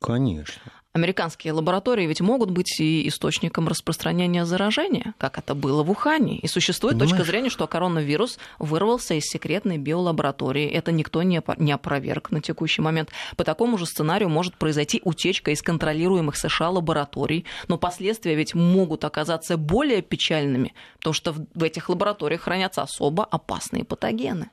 Конечно 0.00 0.81
американские 0.92 1.52
лаборатории 1.52 2.06
ведь 2.06 2.20
могут 2.20 2.50
быть 2.50 2.78
и 2.80 3.08
источником 3.08 3.68
распространения 3.68 4.44
заражения, 4.44 5.14
как 5.18 5.38
это 5.38 5.54
было 5.54 5.82
в 5.82 5.90
Ухане. 5.90 6.38
И 6.38 6.46
существует 6.46 6.94
Понимаешь? 6.94 7.10
точка 7.10 7.24
зрения, 7.24 7.50
что 7.50 7.66
коронавирус 7.66 8.38
вырвался 8.58 9.14
из 9.14 9.24
секретной 9.24 9.78
биолаборатории. 9.78 10.68
Это 10.68 10.92
никто 10.92 11.22
не, 11.22 11.42
не 11.56 11.72
опроверг 11.72 12.30
на 12.30 12.40
текущий 12.40 12.82
момент. 12.82 13.10
По 13.36 13.44
такому 13.44 13.78
же 13.78 13.86
сценарию 13.86 14.28
может 14.28 14.54
произойти 14.56 15.00
утечка 15.04 15.50
из 15.50 15.62
контролируемых 15.62 16.36
США 16.36 16.70
лабораторий, 16.70 17.46
но 17.68 17.78
последствия 17.78 18.34
ведь 18.34 18.54
могут 18.54 19.04
оказаться 19.04 19.56
более 19.56 20.02
печальными, 20.02 20.74
потому 20.98 21.14
что 21.14 21.32
в 21.32 21.62
этих 21.62 21.88
лабораториях 21.88 22.42
хранятся 22.42 22.82
особо 22.82 23.24
опасные 23.24 23.84
патогены. 23.84 24.50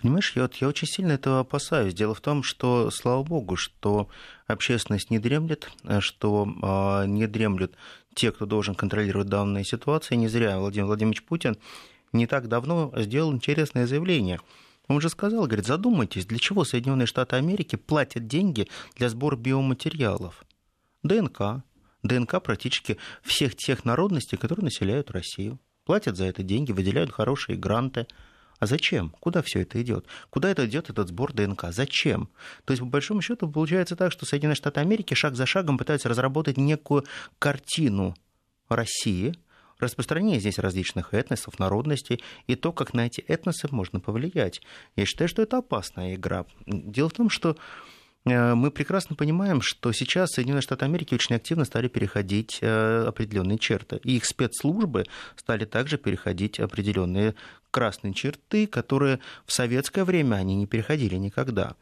Понимаешь, 0.00 0.32
я, 0.34 0.42
вот, 0.42 0.54
я 0.56 0.68
очень 0.68 0.88
сильно 0.88 1.12
этого 1.12 1.40
опасаюсь. 1.40 1.92
Дело 1.92 2.14
в 2.14 2.20
том, 2.20 2.42
что, 2.42 2.90
слава 2.90 3.22
богу, 3.22 3.56
что 3.56 4.08
общественность 4.46 5.10
не 5.10 5.18
дремлет, 5.18 5.70
э, 5.84 6.00
что 6.00 6.46
э, 6.46 7.06
не 7.06 7.26
дремлют 7.26 7.74
те, 8.14 8.32
кто 8.32 8.46
должен 8.46 8.74
контролировать 8.74 9.28
данные 9.28 9.64
ситуации. 9.64 10.14
Не 10.14 10.28
зря 10.28 10.58
Владимир 10.58 10.86
Владимирович 10.86 11.22
Путин 11.22 11.58
не 12.12 12.26
так 12.26 12.48
давно 12.48 12.92
сделал 12.96 13.32
интересное 13.32 13.86
заявление. 13.86 14.40
Он 14.88 15.00
же 15.02 15.10
сказал, 15.10 15.44
говорит, 15.44 15.66
задумайтесь, 15.66 16.26
для 16.26 16.38
чего 16.38 16.64
Соединенные 16.64 17.06
Штаты 17.06 17.36
Америки 17.36 17.76
платят 17.76 18.26
деньги 18.26 18.68
для 18.96 19.10
сбора 19.10 19.36
биоматериалов? 19.36 20.44
ДНК. 21.02 21.62
ДНК 22.02 22.42
практически 22.42 22.96
всех 23.22 23.54
тех 23.54 23.84
народностей, 23.84 24.38
которые 24.38 24.64
населяют 24.64 25.10
Россию. 25.10 25.60
Платят 25.84 26.16
за 26.16 26.24
это 26.24 26.42
деньги, 26.42 26.72
выделяют 26.72 27.12
хорошие 27.12 27.58
гранты– 27.58 28.06
а 28.60 28.66
зачем? 28.66 29.14
Куда 29.20 29.42
все 29.42 29.62
это 29.62 29.80
идет? 29.80 30.06
Куда 30.28 30.50
это 30.50 30.66
идет 30.66 30.90
этот 30.90 31.08
сбор 31.08 31.32
ДНК? 31.32 31.64
Зачем? 31.70 32.28
То 32.66 32.72
есть, 32.72 32.80
по 32.82 32.86
большому 32.86 33.22
счету, 33.22 33.50
получается 33.50 33.96
так, 33.96 34.12
что 34.12 34.26
Соединенные 34.26 34.54
Штаты 34.54 34.80
Америки 34.80 35.14
шаг 35.14 35.34
за 35.34 35.46
шагом 35.46 35.78
пытаются 35.78 36.10
разработать 36.10 36.58
некую 36.58 37.04
картину 37.38 38.14
России, 38.68 39.34
распространение 39.78 40.40
здесь 40.40 40.58
различных 40.58 41.14
этносов, 41.14 41.58
народностей, 41.58 42.22
и 42.46 42.54
то, 42.54 42.72
как 42.72 42.92
на 42.92 43.06
эти 43.06 43.22
этносы 43.22 43.66
можно 43.70 43.98
повлиять. 43.98 44.60
Я 44.94 45.06
считаю, 45.06 45.28
что 45.28 45.40
это 45.40 45.56
опасная 45.56 46.14
игра. 46.14 46.44
Дело 46.66 47.08
в 47.08 47.14
том, 47.14 47.30
что 47.30 47.56
мы 48.26 48.70
прекрасно 48.70 49.16
понимаем, 49.16 49.62
что 49.62 49.92
сейчас 49.92 50.32
Соединенные 50.32 50.60
Штаты 50.60 50.84
Америки 50.84 51.14
очень 51.14 51.36
активно 51.36 51.64
стали 51.64 51.88
переходить 51.88 52.58
э, 52.60 53.04
определенные 53.06 53.58
черты. 53.58 53.98
И 54.04 54.16
их 54.16 54.26
спецслужбы 54.26 55.06
стали 55.36 55.64
также 55.64 55.96
переходить 55.96 56.60
определенные 56.60 57.34
красные 57.70 58.12
черты, 58.12 58.66
которые 58.66 59.20
в 59.46 59.52
советское 59.52 60.04
время 60.04 60.36
они 60.36 60.54
не 60.54 60.66
переходили 60.66 61.16
никогда. 61.16 61.76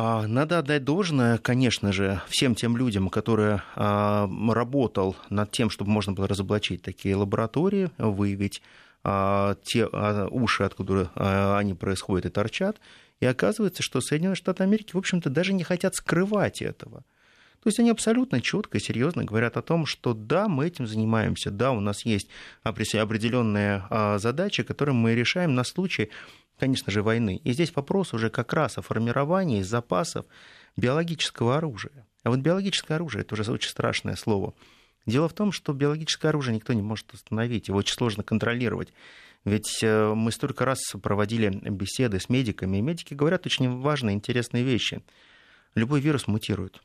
А, 0.00 0.28
надо 0.28 0.60
отдать 0.60 0.84
должное, 0.84 1.38
конечно 1.38 1.92
же, 1.92 2.20
всем 2.28 2.54
тем 2.54 2.76
людям, 2.76 3.08
которые 3.08 3.62
а, 3.74 4.30
работал 4.48 5.16
над 5.28 5.50
тем, 5.50 5.70
чтобы 5.70 5.90
можно 5.90 6.12
было 6.12 6.28
разоблачить 6.28 6.82
такие 6.82 7.16
лаборатории, 7.16 7.90
выявить 7.98 8.62
а, 9.02 9.56
те 9.64 9.86
уши, 9.86 10.62
откуда 10.62 11.10
они 11.58 11.74
происходят 11.74 12.26
и 12.26 12.30
торчат, 12.30 12.76
и 13.20 13.26
оказывается, 13.26 13.82
что 13.82 14.00
Соединенные 14.00 14.36
Штаты 14.36 14.62
Америки, 14.62 14.92
в 14.94 14.98
общем-то, 14.98 15.30
даже 15.30 15.52
не 15.52 15.64
хотят 15.64 15.94
скрывать 15.94 16.62
этого. 16.62 17.04
То 17.62 17.68
есть 17.68 17.80
они 17.80 17.90
абсолютно 17.90 18.40
четко 18.40 18.78
и 18.78 18.80
серьезно 18.80 19.24
говорят 19.24 19.56
о 19.56 19.62
том, 19.62 19.84
что 19.84 20.14
да, 20.14 20.48
мы 20.48 20.68
этим 20.68 20.86
занимаемся, 20.86 21.50
да, 21.50 21.72
у 21.72 21.80
нас 21.80 22.04
есть 22.04 22.28
определенные 22.62 23.84
а, 23.90 24.18
задачи, 24.18 24.62
которые 24.62 24.94
мы 24.94 25.14
решаем 25.14 25.54
на 25.54 25.64
случай, 25.64 26.10
конечно 26.56 26.92
же, 26.92 27.02
войны. 27.02 27.40
И 27.42 27.52
здесь 27.52 27.74
вопрос 27.74 28.14
уже 28.14 28.30
как 28.30 28.52
раз 28.52 28.78
о 28.78 28.82
формировании 28.82 29.62
запасов 29.62 30.26
биологического 30.76 31.56
оружия. 31.56 32.06
А 32.22 32.30
вот 32.30 32.38
биологическое 32.38 32.96
оружие 32.96 33.22
это 33.22 33.34
уже 33.34 33.50
очень 33.50 33.70
страшное 33.70 34.14
слово. 34.14 34.54
Дело 35.06 35.28
в 35.28 35.32
том, 35.32 35.50
что 35.52 35.72
биологическое 35.72 36.28
оружие 36.28 36.54
никто 36.54 36.74
не 36.74 36.82
может 36.82 37.12
установить, 37.12 37.68
его 37.68 37.78
очень 37.78 37.94
сложно 37.94 38.22
контролировать. 38.22 38.92
Ведь 39.48 39.82
э, 39.82 40.12
мы 40.14 40.30
столько 40.30 40.66
раз 40.66 40.78
проводили 41.02 41.48
беседы 41.48 42.20
с 42.20 42.28
медиками, 42.28 42.76
и 42.76 42.82
медики 42.82 43.14
говорят 43.14 43.46
очень 43.46 43.80
важные, 43.80 44.14
интересные 44.14 44.62
вещи. 44.62 45.02
Любой 45.74 46.00
вирус 46.00 46.26
мутирует. 46.26 46.82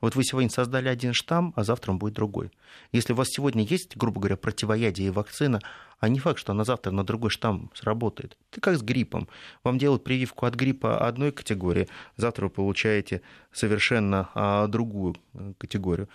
Вот 0.00 0.14
вы 0.14 0.24
сегодня 0.24 0.48
создали 0.48 0.88
один 0.88 1.12
штамм, 1.12 1.52
а 1.56 1.62
завтра 1.62 1.92
он 1.92 1.98
будет 1.98 2.14
другой. 2.14 2.52
Если 2.90 3.12
у 3.12 3.16
вас 3.16 3.28
сегодня 3.28 3.64
есть, 3.64 3.98
грубо 3.98 4.18
говоря, 4.18 4.38
противоядие 4.38 5.08
и 5.08 5.10
вакцина, 5.10 5.60
а 5.98 6.08
не 6.08 6.20
факт, 6.20 6.38
что 6.38 6.54
на 6.54 6.64
завтра 6.64 6.90
на 6.90 7.04
другой 7.04 7.28
штамм 7.28 7.70
сработает. 7.74 8.38
Это 8.50 8.62
как 8.62 8.78
с 8.78 8.82
гриппом. 8.82 9.28
Вам 9.62 9.76
делают 9.76 10.02
прививку 10.02 10.46
от 10.46 10.54
гриппа 10.54 11.06
одной 11.06 11.32
категории, 11.32 11.86
завтра 12.16 12.44
вы 12.44 12.50
получаете 12.50 13.20
совершенно 13.52 14.30
а, 14.34 14.68
другую 14.68 15.16
э, 15.34 15.52
категорию 15.58 16.08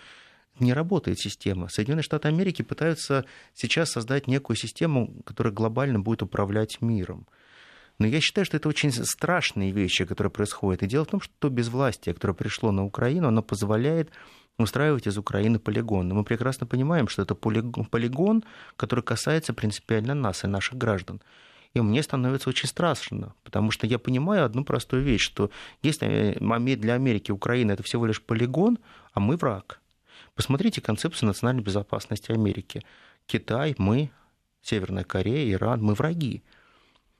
не 0.60 0.72
работает 0.72 1.18
система. 1.18 1.68
Соединенные 1.68 2.02
Штаты 2.02 2.28
Америки 2.28 2.62
пытаются 2.62 3.24
сейчас 3.54 3.90
создать 3.90 4.26
некую 4.26 4.56
систему, 4.56 5.14
которая 5.24 5.52
глобально 5.52 6.00
будет 6.00 6.22
управлять 6.22 6.80
миром. 6.80 7.26
Но 7.98 8.06
я 8.06 8.20
считаю, 8.20 8.44
что 8.44 8.56
это 8.56 8.68
очень 8.68 8.92
страшные 8.92 9.70
вещи, 9.70 10.04
которые 10.04 10.30
происходят. 10.30 10.82
И 10.82 10.86
дело 10.86 11.04
в 11.04 11.08
том, 11.08 11.20
что 11.20 11.32
то 11.38 11.48
безвластие, 11.48 12.14
которое 12.14 12.34
пришло 12.34 12.70
на 12.70 12.84
Украину, 12.84 13.28
оно 13.28 13.42
позволяет 13.42 14.10
устраивать 14.58 15.06
из 15.06 15.16
Украины 15.16 15.58
полигон. 15.58 16.08
Но 16.08 16.14
мы 16.14 16.24
прекрасно 16.24 16.66
понимаем, 16.66 17.08
что 17.08 17.22
это 17.22 17.34
полигон, 17.34 18.44
который 18.76 19.02
касается 19.02 19.54
принципиально 19.54 20.14
нас 20.14 20.44
и 20.44 20.46
наших 20.46 20.76
граждан. 20.76 21.20
И 21.74 21.80
мне 21.80 22.02
становится 22.02 22.48
очень 22.48 22.68
страшно, 22.68 23.34
потому 23.44 23.70
что 23.70 23.86
я 23.86 23.98
понимаю 23.98 24.46
одну 24.46 24.64
простую 24.64 25.02
вещь, 25.02 25.22
что 25.22 25.50
если 25.82 26.38
для 26.76 26.94
Америки 26.94 27.30
Украина 27.32 27.72
это 27.72 27.82
всего 27.82 28.06
лишь 28.06 28.22
полигон, 28.22 28.78
а 29.12 29.20
мы 29.20 29.36
враг. 29.36 29.80
Посмотрите 30.36 30.80
концепцию 30.80 31.26
национальной 31.28 31.64
безопасности 31.64 32.30
Америки. 32.30 32.84
Китай, 33.26 33.74
мы, 33.78 34.10
Северная 34.62 35.02
Корея, 35.02 35.52
Иран, 35.52 35.82
мы 35.82 35.94
враги 35.94 36.44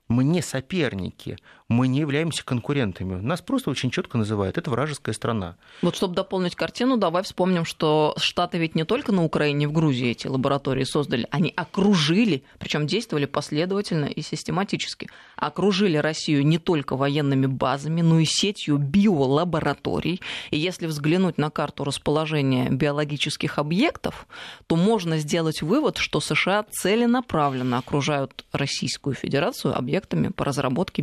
мы 0.09 0.25
не 0.25 0.43
соперники, 0.43 1.39
мы 1.69 1.89
не 1.89 1.99
являемся 1.99 2.45
конкурентами. 2.45 3.21
Нас 3.21 3.41
просто 3.41 3.71
очень 3.71 3.91
четко 3.91 4.19
называют, 4.19 4.57
это 4.57 4.71
вражеская 4.71 5.15
страна. 5.15 5.57
Вот 5.83 5.97
чтобы 5.97 6.15
дополнить 6.15 6.55
картину, 6.55 6.97
давай 6.97 7.25
вспомним, 7.25 7.65
что 7.65 8.15
Штаты 8.19 8.59
ведь 8.59 8.77
не 8.77 8.85
только 8.85 9.11
на 9.11 9.25
Украине, 9.25 9.67
в 9.67 9.73
Грузии 9.73 10.11
эти 10.11 10.29
лаборатории 10.29 10.85
создали, 10.85 11.27
они 11.31 11.53
окружили, 11.57 12.45
причем 12.59 12.87
действовали 12.87 13.27
последовательно 13.27 14.05
и 14.07 14.23
систематически, 14.23 15.09
окружили 15.37 15.97
Россию 15.97 16.47
не 16.47 16.59
только 16.59 16.97
военными 16.97 17.47
базами, 17.47 18.01
но 18.01 18.21
и 18.21 18.25
сетью 18.25 18.79
биолабораторий. 18.79 20.21
И 20.51 20.59
если 20.59 20.87
взглянуть 20.87 21.37
на 21.37 21.51
карту 21.51 21.83
расположения 21.83 22.71
биологических 22.71 23.59
объектов, 23.59 24.29
то 24.69 24.77
можно 24.77 25.19
сделать 25.19 25.63
вывод, 25.63 25.97
что 25.97 26.21
США 26.21 26.65
целенаправленно 26.71 27.79
окружают 27.79 28.45
Российскую 28.53 29.15
Федерацию 29.15 29.77
объектами 29.77 30.29
по 30.29 30.45
разработке 30.45 31.03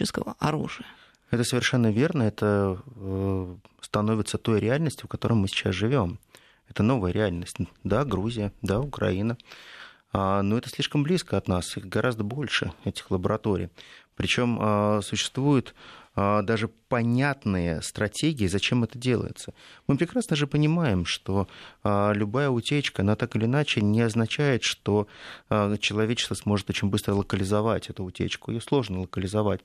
биологического 0.00 0.36
оружия. 0.38 0.86
Это 1.30 1.44
совершенно 1.44 1.90
верно. 1.90 2.24
Это 2.24 2.78
э, 2.96 3.56
становится 3.80 4.38
той 4.38 4.60
реальностью, 4.60 5.06
в 5.06 5.10
которой 5.10 5.34
мы 5.34 5.48
сейчас 5.48 5.74
живем. 5.74 6.18
Это 6.68 6.82
новая 6.82 7.12
реальность. 7.12 7.56
Да, 7.84 8.04
Грузия, 8.04 8.52
да, 8.62 8.80
Украина. 8.80 9.36
А, 10.12 10.42
но 10.42 10.58
это 10.58 10.68
слишком 10.68 11.02
близко 11.02 11.36
от 11.36 11.48
нас. 11.48 11.76
Их 11.76 11.86
гораздо 11.86 12.24
больше, 12.24 12.72
этих 12.84 13.10
лабораторий. 13.10 13.68
Причем 14.16 14.58
а, 14.60 15.00
существует 15.02 15.74
даже 16.16 16.68
понятные 16.88 17.82
стратегии, 17.82 18.46
зачем 18.48 18.84
это 18.84 18.98
делается. 18.98 19.54
Мы 19.86 19.96
прекрасно 19.96 20.36
же 20.36 20.46
понимаем, 20.46 21.04
что 21.04 21.48
а, 21.84 22.12
любая 22.12 22.50
утечка, 22.50 23.02
она 23.02 23.14
так 23.14 23.36
или 23.36 23.44
иначе 23.44 23.80
не 23.80 24.00
означает, 24.00 24.62
что 24.64 25.06
а, 25.48 25.76
человечество 25.78 26.34
сможет 26.34 26.68
очень 26.68 26.88
быстро 26.88 27.14
локализовать 27.14 27.90
эту 27.90 28.04
утечку. 28.04 28.50
Ее 28.50 28.60
сложно 28.60 29.00
локализовать. 29.00 29.60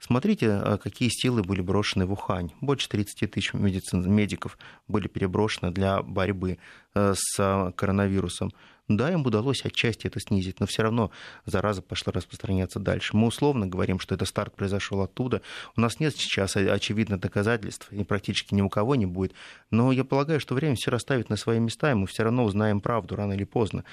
Смотрите, 0.00 0.78
какие 0.82 1.10
силы 1.10 1.42
были 1.42 1.60
брошены 1.60 2.06
в 2.06 2.12
Ухань. 2.12 2.52
Больше 2.60 2.88
30 2.88 3.30
тысяч 3.30 3.52
медицин, 3.52 4.10
медиков 4.10 4.58
были 4.88 5.08
переброшены 5.08 5.70
для 5.70 6.02
борьбы 6.02 6.58
с 6.94 7.72
коронавирусом. 7.76 8.50
Да, 8.88 9.12
им 9.12 9.24
удалось 9.24 9.64
отчасти 9.64 10.08
это 10.08 10.18
снизить, 10.18 10.58
но 10.58 10.66
все 10.66 10.82
равно 10.82 11.12
зараза 11.46 11.80
пошла 11.80 12.12
распространяться 12.12 12.80
дальше. 12.80 13.16
Мы 13.16 13.28
условно 13.28 13.68
говорим, 13.68 14.00
что 14.00 14.16
это 14.16 14.24
старт 14.24 14.56
произошел 14.56 15.00
оттуда. 15.00 15.42
У 15.76 15.80
нас 15.80 16.00
нет 16.00 16.16
сейчас 16.16 16.56
очевидных 16.56 17.20
доказательств, 17.20 17.92
и 17.92 18.02
практически 18.02 18.52
ни 18.52 18.62
у 18.62 18.68
кого 18.68 18.96
не 18.96 19.06
будет. 19.06 19.32
Но 19.70 19.92
я 19.92 20.02
полагаю, 20.02 20.40
что 20.40 20.56
время 20.56 20.74
все 20.74 20.90
расставит 20.90 21.28
на 21.28 21.36
свои 21.36 21.60
места, 21.60 21.92
и 21.92 21.94
мы 21.94 22.08
все 22.08 22.24
равно 22.24 22.42
узнаем 22.42 22.80
правду 22.80 23.14
рано 23.14 23.34
или 23.34 23.44
поздно. 23.44 23.84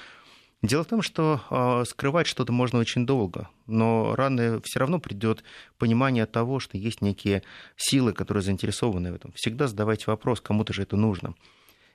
Дело 0.60 0.82
в 0.82 0.88
том, 0.88 1.02
что 1.02 1.40
э, 1.50 1.84
скрывать 1.88 2.26
что-то 2.26 2.52
можно 2.52 2.80
очень 2.80 3.06
долго, 3.06 3.48
но 3.66 4.16
рано 4.16 4.60
все 4.64 4.80
равно 4.80 4.98
придет 4.98 5.44
понимание 5.78 6.26
того, 6.26 6.58
что 6.58 6.76
есть 6.76 7.00
некие 7.00 7.44
силы, 7.76 8.12
которые 8.12 8.42
заинтересованы 8.42 9.12
в 9.12 9.14
этом. 9.14 9.32
Всегда 9.32 9.68
задавайте 9.68 10.04
вопрос, 10.08 10.40
кому-то 10.40 10.72
же 10.72 10.82
это 10.82 10.96
нужно. 10.96 11.34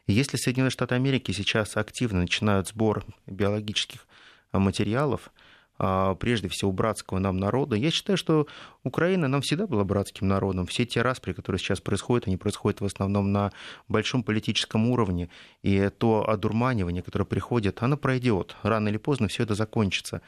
Если 0.07 0.37
Соединенные 0.37 0.71
Штаты 0.71 0.95
Америки 0.95 1.31
сейчас 1.33 1.75
активно 1.75 2.21
начинают 2.21 2.69
сбор 2.69 3.05
биологических 3.25 4.07
а, 4.51 4.59
материалов, 4.59 5.27
а, 5.27 5.31
прежде 5.77 6.47
всего 6.49 6.71
братского 6.71 7.19
нам 7.19 7.37
народа. 7.37 7.75
Я 7.75 7.91
считаю, 7.91 8.17
что 8.17 8.47
Украина 8.83 9.27
нам 9.27 9.41
всегда 9.41 9.67
была 9.67 9.83
братским 9.83 10.27
народом. 10.27 10.65
Все 10.65 10.85
те 10.85 11.01
распри, 11.01 11.33
которые 11.33 11.59
сейчас 11.59 11.81
происходят, 11.81 12.27
они 12.27 12.37
происходят 12.37 12.81
в 12.81 12.85
основном 12.85 13.31
на 13.31 13.51
большом 13.87 14.23
политическом 14.23 14.89
уровне. 14.89 15.29
И 15.61 15.89
то 15.97 16.29
одурманивание, 16.29 17.01
которое 17.01 17.25
приходит, 17.25 17.81
оно 17.81 17.97
пройдет. 17.97 18.55
Рано 18.63 18.89
или 18.89 18.97
поздно 18.97 19.27
все 19.27 19.43
это 19.43 19.55
закончится. 19.55 20.21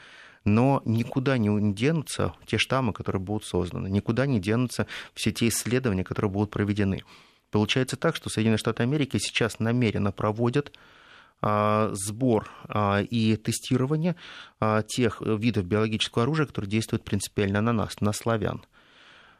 Но 0.44 0.82
никуда 0.84 1.38
не 1.38 1.72
денутся 1.72 2.34
те 2.46 2.58
штаммы, 2.58 2.92
которые 2.92 3.20
будут 3.20 3.44
созданы. 3.44 3.88
Никуда 3.88 4.26
не 4.26 4.40
денутся 4.40 4.86
все 5.14 5.32
те 5.32 5.48
исследования, 5.48 6.04
которые 6.04 6.30
будут 6.30 6.50
проведены. 6.50 7.02
Получается 7.50 7.96
так, 7.96 8.16
что 8.16 8.28
Соединенные 8.28 8.58
Штаты 8.58 8.82
Америки 8.82 9.18
сейчас 9.18 9.60
намеренно 9.60 10.12
проводят 10.12 10.72
а, 10.72 10.95
сбор 11.42 12.50
а, 12.64 13.02
и 13.02 13.36
тестирование 13.36 14.16
а, 14.58 14.82
тех 14.82 15.20
видов 15.20 15.64
биологического 15.64 16.24
оружия, 16.24 16.46
которые 16.46 16.70
действуют 16.70 17.04
принципиально 17.04 17.60
на 17.60 17.72
нас, 17.72 18.00
на 18.00 18.12
славян. 18.12 18.64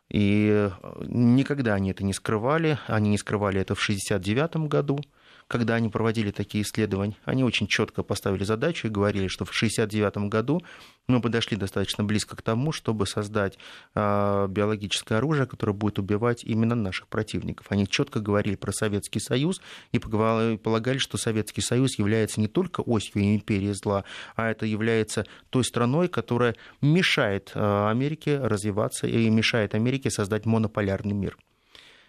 И 0.09 0.71
никогда 1.01 1.75
они 1.75 1.91
это 1.91 2.05
не 2.05 2.13
скрывали. 2.13 2.79
Они 2.87 3.11
не 3.11 3.19
скрывали 3.19 3.61
это 3.61 3.75
в 3.75 3.83
1969 3.83 4.69
году 4.69 5.01
когда 5.49 5.75
они 5.75 5.89
проводили 5.89 6.31
такие 6.31 6.65
исследования, 6.65 7.17
они 7.25 7.45
очень 7.45 7.67
четко 7.67 8.03
поставили 8.03 8.45
задачу 8.45 8.87
и 8.87 8.91
говорили, 8.91 9.29
что 9.29 9.45
в 9.45 9.51
1969 9.51 10.29
году 10.29 10.63
мы 11.07 11.21
подошли 11.21 11.57
достаточно 11.57 12.03
близко 12.03 12.37
к 12.37 12.43
тому, 12.43 12.73
чтобы 12.73 13.07
создать 13.07 13.59
а, 13.95 14.49
биологическое 14.49 15.19
оружие, 15.19 15.47
которое 15.47 15.73
будет 15.73 15.99
убивать 15.99 16.43
именно 16.45 16.75
наших 16.75 17.07
противников. 17.07 17.67
Они 17.71 17.87
четко 17.87 18.19
говорили 18.21 18.57
про 18.57 18.73
Советский 18.73 19.21
Союз 19.21 19.61
и 19.93 19.99
полагали, 19.99 20.99
что 20.99 21.17
Советский 21.17 21.61
Союз 21.61 21.99
является 21.99 22.41
не 22.41 22.49
только 22.49 22.81
осью 22.81 23.23
империи 23.23 23.73
зла, 23.73 24.05
а 24.35 24.51
это 24.51 24.67
является 24.67 25.27
той 25.51 25.65
страной, 25.65 26.09
которая 26.09 26.57
мешает 26.81 27.53
а, 27.55 27.89
Америке 27.91 28.39
развиваться 28.39 29.07
и 29.07 29.31
мешает 29.31 29.75
Америке 29.75 30.11
создать 30.11 30.45
монополярный 30.45 31.15
мир. 31.15 31.37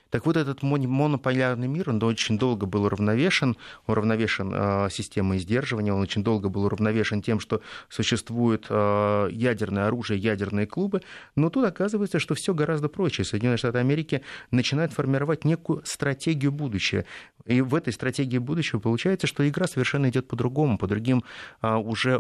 Так 0.10 0.26
вот, 0.26 0.38
этот 0.38 0.64
монополярный 0.64 1.68
мир, 1.68 1.90
он 1.90 2.02
очень 2.04 2.38
долго 2.38 2.66
был 2.66 2.86
уравновешен, 2.86 3.58
уравновешен 3.88 4.52
э, 4.54 4.88
системой 4.90 5.40
сдерживания, 5.40 5.94
он 5.94 6.02
очень 6.02 6.24
долго 6.24 6.50
был 6.50 6.66
уравновешен 6.66 7.22
тем, 7.22 7.40
что 7.40 7.62
существует 7.90 8.66
э, 8.70 9.30
ядерное 9.32 9.88
оружие, 9.88 10.20
ядерные 10.20 10.68
клубы, 10.68 11.02
но 11.36 11.50
тут 11.50 11.66
оказывается, 11.66 12.20
что 12.20 12.36
все 12.36 12.54
гораздо 12.54 12.90
проще. 12.90 13.24
Соединенные 13.24 13.58
Штаты 13.58 13.80
Америки 13.80 14.22
начинают 14.52 14.94
формировать 14.94 15.46
некую 15.46 15.82
стратегию 15.86 16.52
будущего. 16.52 17.06
И 17.46 17.62
в 17.62 17.76
этой 17.76 17.94
стратегии 17.94 18.38
будущего 18.38 18.80
получается, 18.80 19.28
что 19.28 19.48
игра 19.48 19.68
совершенно 19.68 20.10
идет 20.10 20.28
по-другому, 20.28 20.78
по 20.78 20.88
другим 20.88 21.24
э, 21.62 21.76
уже 21.76 22.20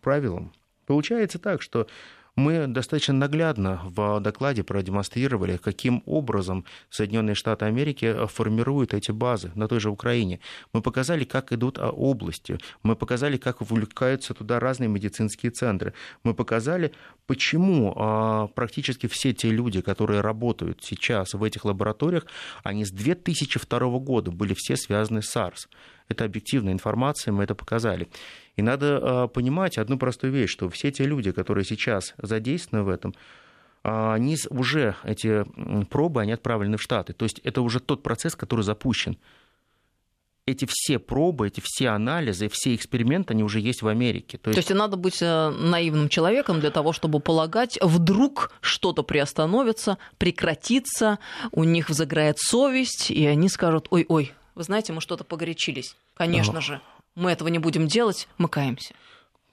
правилам. 0.00 0.52
Получается 0.86 1.38
так, 1.38 1.62
что 1.62 1.86
мы 2.36 2.66
достаточно 2.66 3.14
наглядно 3.14 3.80
в 3.84 4.20
докладе 4.20 4.62
продемонстрировали, 4.62 5.58
каким 5.58 6.02
образом 6.06 6.64
Соединенные 6.88 7.34
Штаты 7.34 7.66
Америки 7.66 8.26
формируют 8.26 8.94
эти 8.94 9.10
базы 9.10 9.52
на 9.54 9.68
той 9.68 9.80
же 9.80 9.90
Украине. 9.90 10.40
Мы 10.72 10.80
показали, 10.80 11.24
как 11.24 11.52
идут 11.52 11.78
а, 11.78 11.90
области. 11.90 12.58
Мы 12.82 12.96
показали, 12.96 13.36
как 13.36 13.60
вовлекаются 13.60 14.32
туда 14.32 14.58
разные 14.60 14.88
медицинские 14.88 15.52
центры. 15.52 15.92
Мы 16.24 16.32
показали, 16.32 16.92
почему 17.26 17.92
а, 17.96 18.46
практически 18.48 19.08
все 19.08 19.34
те 19.34 19.50
люди, 19.50 19.82
которые 19.82 20.22
работают 20.22 20.82
сейчас 20.82 21.34
в 21.34 21.44
этих 21.44 21.66
лабораториях, 21.66 22.26
они 22.64 22.86
с 22.86 22.90
2002 22.90 23.98
года 23.98 24.30
были 24.30 24.54
все 24.54 24.76
связаны 24.76 25.20
с 25.20 25.36
SARS. 25.36 25.66
Это 26.12 26.24
объективная 26.24 26.72
информация, 26.72 27.32
мы 27.32 27.44
это 27.44 27.54
показали. 27.54 28.08
И 28.56 28.62
надо 28.62 29.00
а, 29.02 29.28
понимать 29.28 29.78
одну 29.78 29.98
простую 29.98 30.32
вещь, 30.32 30.50
что 30.50 30.68
все 30.68 30.90
те 30.90 31.04
люди, 31.04 31.32
которые 31.32 31.64
сейчас 31.64 32.14
задействованы 32.18 32.84
в 32.84 32.88
этом, 32.88 33.14
они 33.82 34.36
уже, 34.50 34.94
эти 35.02 35.44
пробы, 35.86 36.20
они 36.20 36.32
отправлены 36.32 36.76
в 36.76 36.82
Штаты. 36.82 37.14
То 37.14 37.24
есть 37.24 37.40
это 37.40 37.62
уже 37.62 37.80
тот 37.80 38.02
процесс, 38.02 38.36
который 38.36 38.62
запущен 38.62 39.16
эти 40.46 40.66
все 40.68 40.98
пробы, 40.98 41.48
эти 41.48 41.62
все 41.64 41.88
анализы, 41.90 42.48
все 42.48 42.74
эксперименты, 42.74 43.32
они 43.32 43.44
уже 43.44 43.60
есть 43.60 43.82
в 43.82 43.88
Америке. 43.88 44.38
То 44.38 44.50
есть, 44.50 44.56
То 44.56 44.60
есть 44.60 44.74
надо 44.74 44.96
быть 44.96 45.22
э, 45.22 45.50
наивным 45.50 46.08
человеком 46.08 46.58
для 46.58 46.70
того, 46.70 46.92
чтобы 46.92 47.20
полагать, 47.20 47.78
вдруг 47.80 48.52
что-то 48.60 49.02
приостановится, 49.02 49.98
прекратится, 50.18 51.18
у 51.52 51.64
них 51.64 51.88
взыграет 51.88 52.38
совесть, 52.38 53.10
и 53.10 53.24
они 53.26 53.48
скажут, 53.48 53.86
ой-ой, 53.90 54.32
вы 54.54 54.62
знаете, 54.64 54.92
мы 54.92 55.00
что-то 55.00 55.24
погорячились. 55.24 55.96
Конечно 56.14 56.60
же, 56.60 56.80
мы 57.14 57.30
этого 57.30 57.48
не 57.48 57.58
будем 57.58 57.86
делать, 57.86 58.28
мы 58.38 58.48
каемся. 58.48 58.94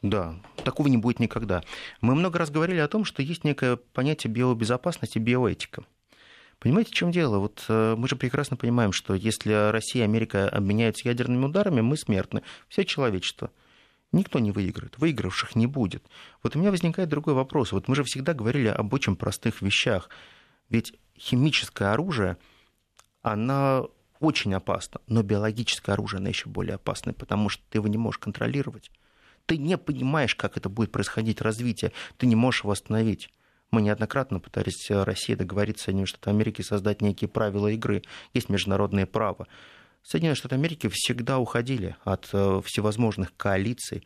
Да, 0.02 0.36
такого 0.64 0.88
не 0.88 0.98
будет 0.98 1.20
никогда. 1.20 1.64
Мы 2.00 2.16
много 2.16 2.40
раз 2.40 2.52
говорили 2.52 2.80
о 2.80 2.88
том, 2.88 3.04
что 3.04 3.22
есть 3.22 3.44
некое 3.44 3.76
понятие 3.76 4.32
биобезопасности, 4.32 5.20
биоэтика. 5.20 5.84
Понимаете, 6.60 6.92
в 6.92 6.94
чем 6.94 7.12
дело? 7.12 7.40
Вот 7.40 7.66
э, 7.68 7.96
мы 7.98 8.08
же 8.08 8.16
прекрасно 8.16 8.58
понимаем, 8.58 8.92
что 8.92 9.14
если 9.14 9.72
Россия 9.72 10.04
и 10.04 10.06
Америка 10.06 10.50
обменяются 10.50 11.08
ядерными 11.08 11.46
ударами, 11.46 11.82
мы 11.82 11.98
смертны, 11.98 12.44
все 12.68 12.84
человечество. 12.86 13.52
Никто 14.12 14.40
не 14.40 14.52
выиграет, 14.52 14.98
выигравших 14.98 15.56
не 15.56 15.68
будет. 15.68 16.04
Вот 16.44 16.56
у 16.56 16.60
меня 16.60 16.72
возникает 16.72 17.10
другой 17.10 17.34
вопрос. 17.34 17.72
Вот 17.72 17.88
мы 17.88 17.96
же 17.96 18.04
всегда 18.04 18.34
говорили 18.34 18.68
об 18.68 18.94
очень 18.94 19.16
простых 19.16 19.62
вещах. 19.62 20.10
Ведь 20.70 20.94
химическое 21.18 21.94
оружие, 21.94 22.38
оно 23.22 23.92
очень 24.20 24.54
опасно, 24.54 25.02
но 25.08 25.24
биологическое 25.24 25.94
оружие, 25.94 26.20
оно 26.20 26.30
еще 26.30 26.50
более 26.50 26.76
опасно, 26.76 27.14
потому 27.14 27.50
что 27.50 27.64
ты 27.70 27.78
его 27.78 27.88
не 27.88 27.98
можешь 27.98 28.20
контролировать. 28.20 28.92
Ты 29.46 29.58
не 29.58 29.78
понимаешь, 29.78 30.36
как 30.36 30.58
это 30.58 30.70
будет 30.70 30.92
происходить 30.92 31.42
развитие, 31.42 31.92
ты 32.18 32.28
не 32.28 32.36
можешь 32.36 32.62
его 32.62 32.72
остановить. 32.72 33.30
Мы 33.72 33.82
неоднократно 33.82 34.40
пытались 34.40 34.90
э, 34.90 35.04
России 35.04 35.36
договориться 35.36 35.84
с 35.84 35.86
Соединенными 35.86 36.08
Штатами 36.08 36.36
Америки 36.36 36.62
создать 36.62 37.02
некие 37.02 37.28
правила 37.28 37.68
игры. 37.68 38.04
Есть 38.34 38.50
международное 38.50 39.06
право. 39.06 39.48
Соединенные 40.04 40.36
Штаты 40.36 40.56
Америки 40.56 40.90
всегда 40.92 41.40
уходили 41.40 41.96
от 42.04 42.30
э, 42.34 42.62
всевозможных 42.66 43.36
коалиций, 43.38 44.06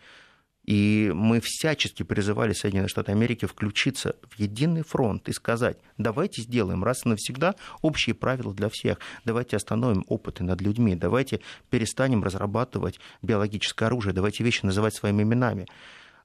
и 0.64 1.12
мы 1.14 1.42
всячески 1.42 2.04
призывали 2.04 2.54
Соединенные 2.54 2.88
Штаты 2.88 3.12
Америки 3.12 3.46
включиться 3.46 4.16
в 4.30 4.40
единый 4.40 4.84
фронт 4.84 5.28
и 5.28 5.34
сказать, 5.34 5.78
давайте 5.98 6.42
сделаем 6.42 6.84
раз 6.84 7.06
и 7.06 7.10
навсегда 7.10 7.56
общие 7.82 8.16
правила 8.16 8.54
для 8.54 8.70
всех, 8.70 9.00
давайте 9.26 9.58
остановим 9.58 10.06
опыты 10.08 10.44
над 10.44 10.62
людьми, 10.62 10.96
давайте 10.96 11.42
перестанем 11.70 12.24
разрабатывать 12.24 13.00
биологическое 13.22 13.88
оружие, 13.88 14.14
давайте 14.14 14.44
вещи 14.44 14.66
называть 14.66 14.96
своими 14.96 15.24
именами. 15.24 15.68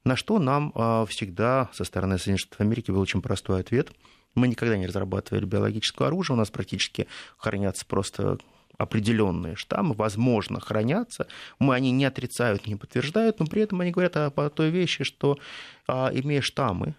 На 0.05 0.15
что 0.15 0.39
нам 0.39 0.73
а, 0.75 1.05
всегда 1.07 1.69
со 1.73 1.85
стороны 1.85 2.19
Соединенных 2.19 2.41
Штатов 2.41 2.61
Америки 2.61 2.91
был 2.91 3.01
очень 3.01 3.21
простой 3.21 3.61
ответ. 3.61 3.91
Мы 4.35 4.47
никогда 4.47 4.77
не 4.77 4.87
разрабатывали 4.87 5.45
биологическое 5.45 6.07
оружие, 6.09 6.37
у 6.37 6.39
нас 6.39 6.51
практически 6.51 7.09
хранятся 7.37 7.85
просто 7.85 8.39
определенные 8.79 9.57
штаммы, 9.57 9.95
возможно, 9.95 10.61
хранятся. 10.61 11.27
Мы 11.59 11.75
они 11.75 11.91
не 11.91 12.05
отрицают, 12.05 12.67
не 12.67 12.77
подтверждают, 12.77 13.41
но 13.41 13.47
при 13.47 13.63
этом 13.63 13.81
они 13.81 13.91
говорят 13.91 14.17
о, 14.17 14.27
о 14.29 14.51
той 14.51 14.71
вещи, 14.71 15.05
что 15.05 15.39
а, 15.87 16.11
имея 16.13 16.41
штаммы 16.41 16.95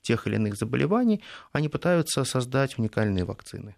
тех 0.00 0.26
или 0.26 0.36
иных 0.36 0.56
заболеваний, 0.56 1.22
они 1.52 1.68
пытаются 1.68 2.24
создать 2.24 2.78
уникальные 2.78 3.24
вакцины. 3.24 3.74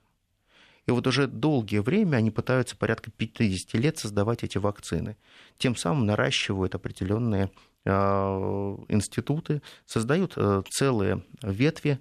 И 0.86 0.90
вот 0.92 1.06
уже 1.06 1.26
долгое 1.26 1.82
время 1.82 2.18
они 2.18 2.30
пытаются 2.30 2.76
порядка 2.76 3.10
50 3.10 3.74
лет 3.74 3.98
создавать 3.98 4.44
эти 4.44 4.58
вакцины. 4.58 5.16
Тем 5.58 5.74
самым 5.74 6.06
наращивают 6.06 6.74
определенные 6.76 7.50
Э, 7.88 8.76
институты, 8.88 9.62
создают 9.84 10.32
э, 10.36 10.62
целые 10.68 11.22
ветви 11.40 12.00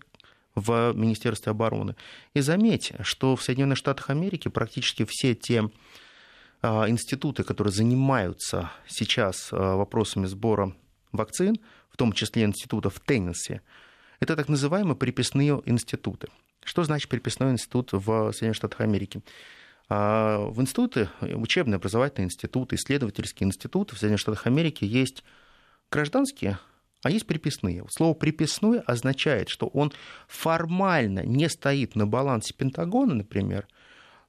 в 0.55 0.93
Министерстве 0.95 1.51
обороны. 1.51 1.95
И 2.33 2.39
заметьте, 2.39 2.95
что 3.03 3.35
в 3.35 3.43
Соединенных 3.43 3.77
Штатах 3.77 4.09
Америки 4.09 4.47
практически 4.47 5.05
все 5.07 5.35
те 5.35 5.69
э, 6.61 6.67
институты, 6.89 7.43
которые 7.43 7.73
занимаются 7.73 8.71
сейчас 8.87 9.51
вопросами 9.51 10.25
сбора 10.25 10.73
вакцин, 11.11 11.59
в 11.89 11.97
том 11.97 12.13
числе 12.13 12.43
институтов 12.43 12.95
в 12.95 12.99
Теннессе, 13.01 13.61
это 14.19 14.35
так 14.35 14.49
называемые 14.49 14.95
приписные 14.95 15.61
институты. 15.65 16.29
Что 16.63 16.83
значит 16.83 17.09
приписной 17.09 17.51
институт 17.51 17.91
в 17.91 18.31
Соединенных 18.31 18.55
Штатах 18.55 18.81
Америки? 18.81 19.21
В 19.87 20.55
институты, 20.57 21.09
учебные 21.21 21.75
образовательные 21.75 22.25
институты, 22.25 22.75
исследовательские 22.75 23.47
институты 23.47 23.95
в 23.95 23.99
Соединенных 23.99 24.21
Штатах 24.21 24.47
Америки 24.47 24.83
есть 24.83 25.23
гражданские, 25.91 26.57
а 27.05 27.11
есть 27.11 27.27
приписные. 27.27 27.85
Слово 27.87 28.15
«приписной» 28.15 28.79
означает, 28.79 29.47
что 29.47 29.67
он 29.67 29.93
формально 30.27 31.19
не 31.19 31.47
стоит 31.49 31.95
на 31.95 32.07
балансе 32.07 32.55
Пентагона, 32.55 33.13
например, 33.13 33.67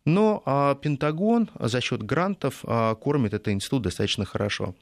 но 0.04 0.42
а, 0.44 0.74
Пентагон 0.74 1.48
за 1.58 1.80
счет 1.80 2.02
грантов 2.02 2.62
а, 2.64 2.94
кормит 2.96 3.32
этот 3.32 3.48
институт 3.48 3.84
достаточно 3.84 4.26
хорошо. 4.26 4.74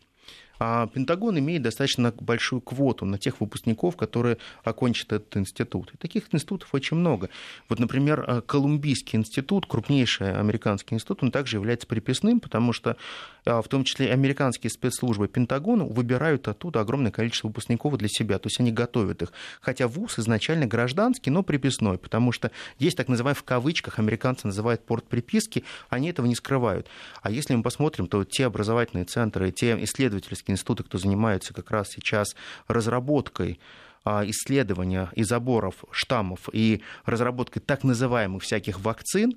А 0.59 0.87
Пентагон 0.87 1.39
имеет 1.39 1.63
достаточно 1.63 2.13
большую 2.13 2.61
квоту 2.61 3.05
на 3.05 3.19
тех 3.19 3.41
выпускников, 3.41 3.97
которые 3.97 4.39
окончат 4.63 5.13
этот 5.13 5.37
институт. 5.37 5.93
И 5.95 5.97
таких 5.97 6.33
институтов 6.33 6.69
очень 6.73 6.97
много. 6.97 7.29
Вот, 7.69 7.79
например, 7.79 8.25
э, 8.27 8.41
Колумбийский 8.43 9.19
институт, 9.19 9.67
крупнейший 9.67 10.39
американский 10.39 10.95
институт, 10.95 11.23
он 11.23 11.31
также 11.31 11.57
является 11.57 11.87
приписным, 11.87 12.41
потому 12.41 12.73
что 12.73 12.97
э, 13.45 13.61
в 13.61 13.69
том 13.69 13.85
числе 13.85 14.13
американские 14.13 14.71
спецслужбы 14.71 15.29
Пентагона 15.29 15.85
выбирают 15.85 16.49
оттуда 16.49 16.81
огромное 16.81 17.11
количество 17.11 17.49
выпускников 17.49 17.97
для 17.97 18.09
себя, 18.09 18.39
то 18.39 18.47
есть 18.47 18.61
они 18.61 18.71
готовят 18.71 19.23
их. 19.23 19.33
Хотя 19.61 19.89
вуз 19.89 20.19
изначально 20.19 20.67
гражданский, 20.67 21.31
но 21.31 21.43
приписной, 21.43 21.99
потому 21.99 22.33
что 22.33 22.51
есть 22.79 22.97
так 22.97 23.09
называемый 23.09 23.35
в 23.35 23.43
кавычках, 23.43 23.99
американцы 23.99 24.47
называют 24.47 24.85
порт 24.85 25.05
приписки, 25.05 25.65
они 25.89 26.11
этого 26.11 26.27
не 26.27 26.35
скрывают. 26.35 26.87
А 27.23 27.31
если 27.31 27.55
мы 27.55 27.63
посмотрим, 27.63 28.07
то 28.07 28.25
те 28.25 28.47
образовательные 28.47 29.05
центры, 29.05 29.51
те 29.51 29.83
исследовательские 29.83 30.44
исследовательские 30.45 30.55
институты, 30.55 30.83
кто 30.85 30.99
занимается 30.99 31.55
как 31.55 31.71
раз 31.71 31.89
сейчас 31.91 32.37
разработкой 32.69 33.59
а, 34.05 34.25
исследования 34.27 35.11
и 35.15 35.25
заборов 35.25 35.85
штаммов 35.91 36.49
и 36.53 36.83
разработкой 37.05 37.63
так 37.63 37.85
называемых 37.85 38.43
всяких 38.43 38.81
вакцин, 38.81 39.37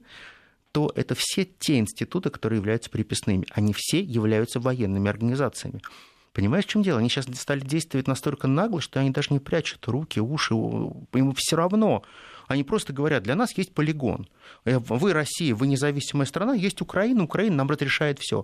то 0.72 0.92
это 0.96 1.16
все 1.18 1.46
те 1.46 1.80
институты, 1.80 2.30
которые 2.30 2.58
являются 2.58 2.90
приписными. 2.90 3.46
Они 3.52 3.74
все 3.76 4.02
являются 4.02 4.60
военными 4.60 5.10
организациями. 5.10 5.82
Понимаешь, 6.34 6.66
в 6.66 6.70
чем 6.70 6.84
дело? 6.84 7.00
Они 7.00 7.10
сейчас 7.10 7.26
стали 7.36 7.62
действовать 7.62 8.08
настолько 8.08 8.48
нагло, 8.48 8.80
что 8.80 9.00
они 9.00 9.10
даже 9.10 9.30
не 9.32 9.40
прячут 9.40 9.88
руки, 9.88 10.20
уши. 10.20 10.54
Им 10.54 11.34
все 11.36 11.56
равно. 11.56 12.04
Они 12.48 12.64
просто 12.64 12.94
говорят, 12.94 13.24
для 13.24 13.36
нас 13.36 13.58
есть 13.58 13.74
полигон. 13.74 14.28
Э, 14.64 14.78
вы 14.78 15.14
Россия, 15.14 15.56
вы 15.56 15.68
независимая 15.68 16.28
страна, 16.28 16.54
есть 16.54 16.82
Украина, 16.82 17.24
Украина 17.24 17.56
нам 17.56 17.70
разрешает 17.70 18.20
все. 18.20 18.44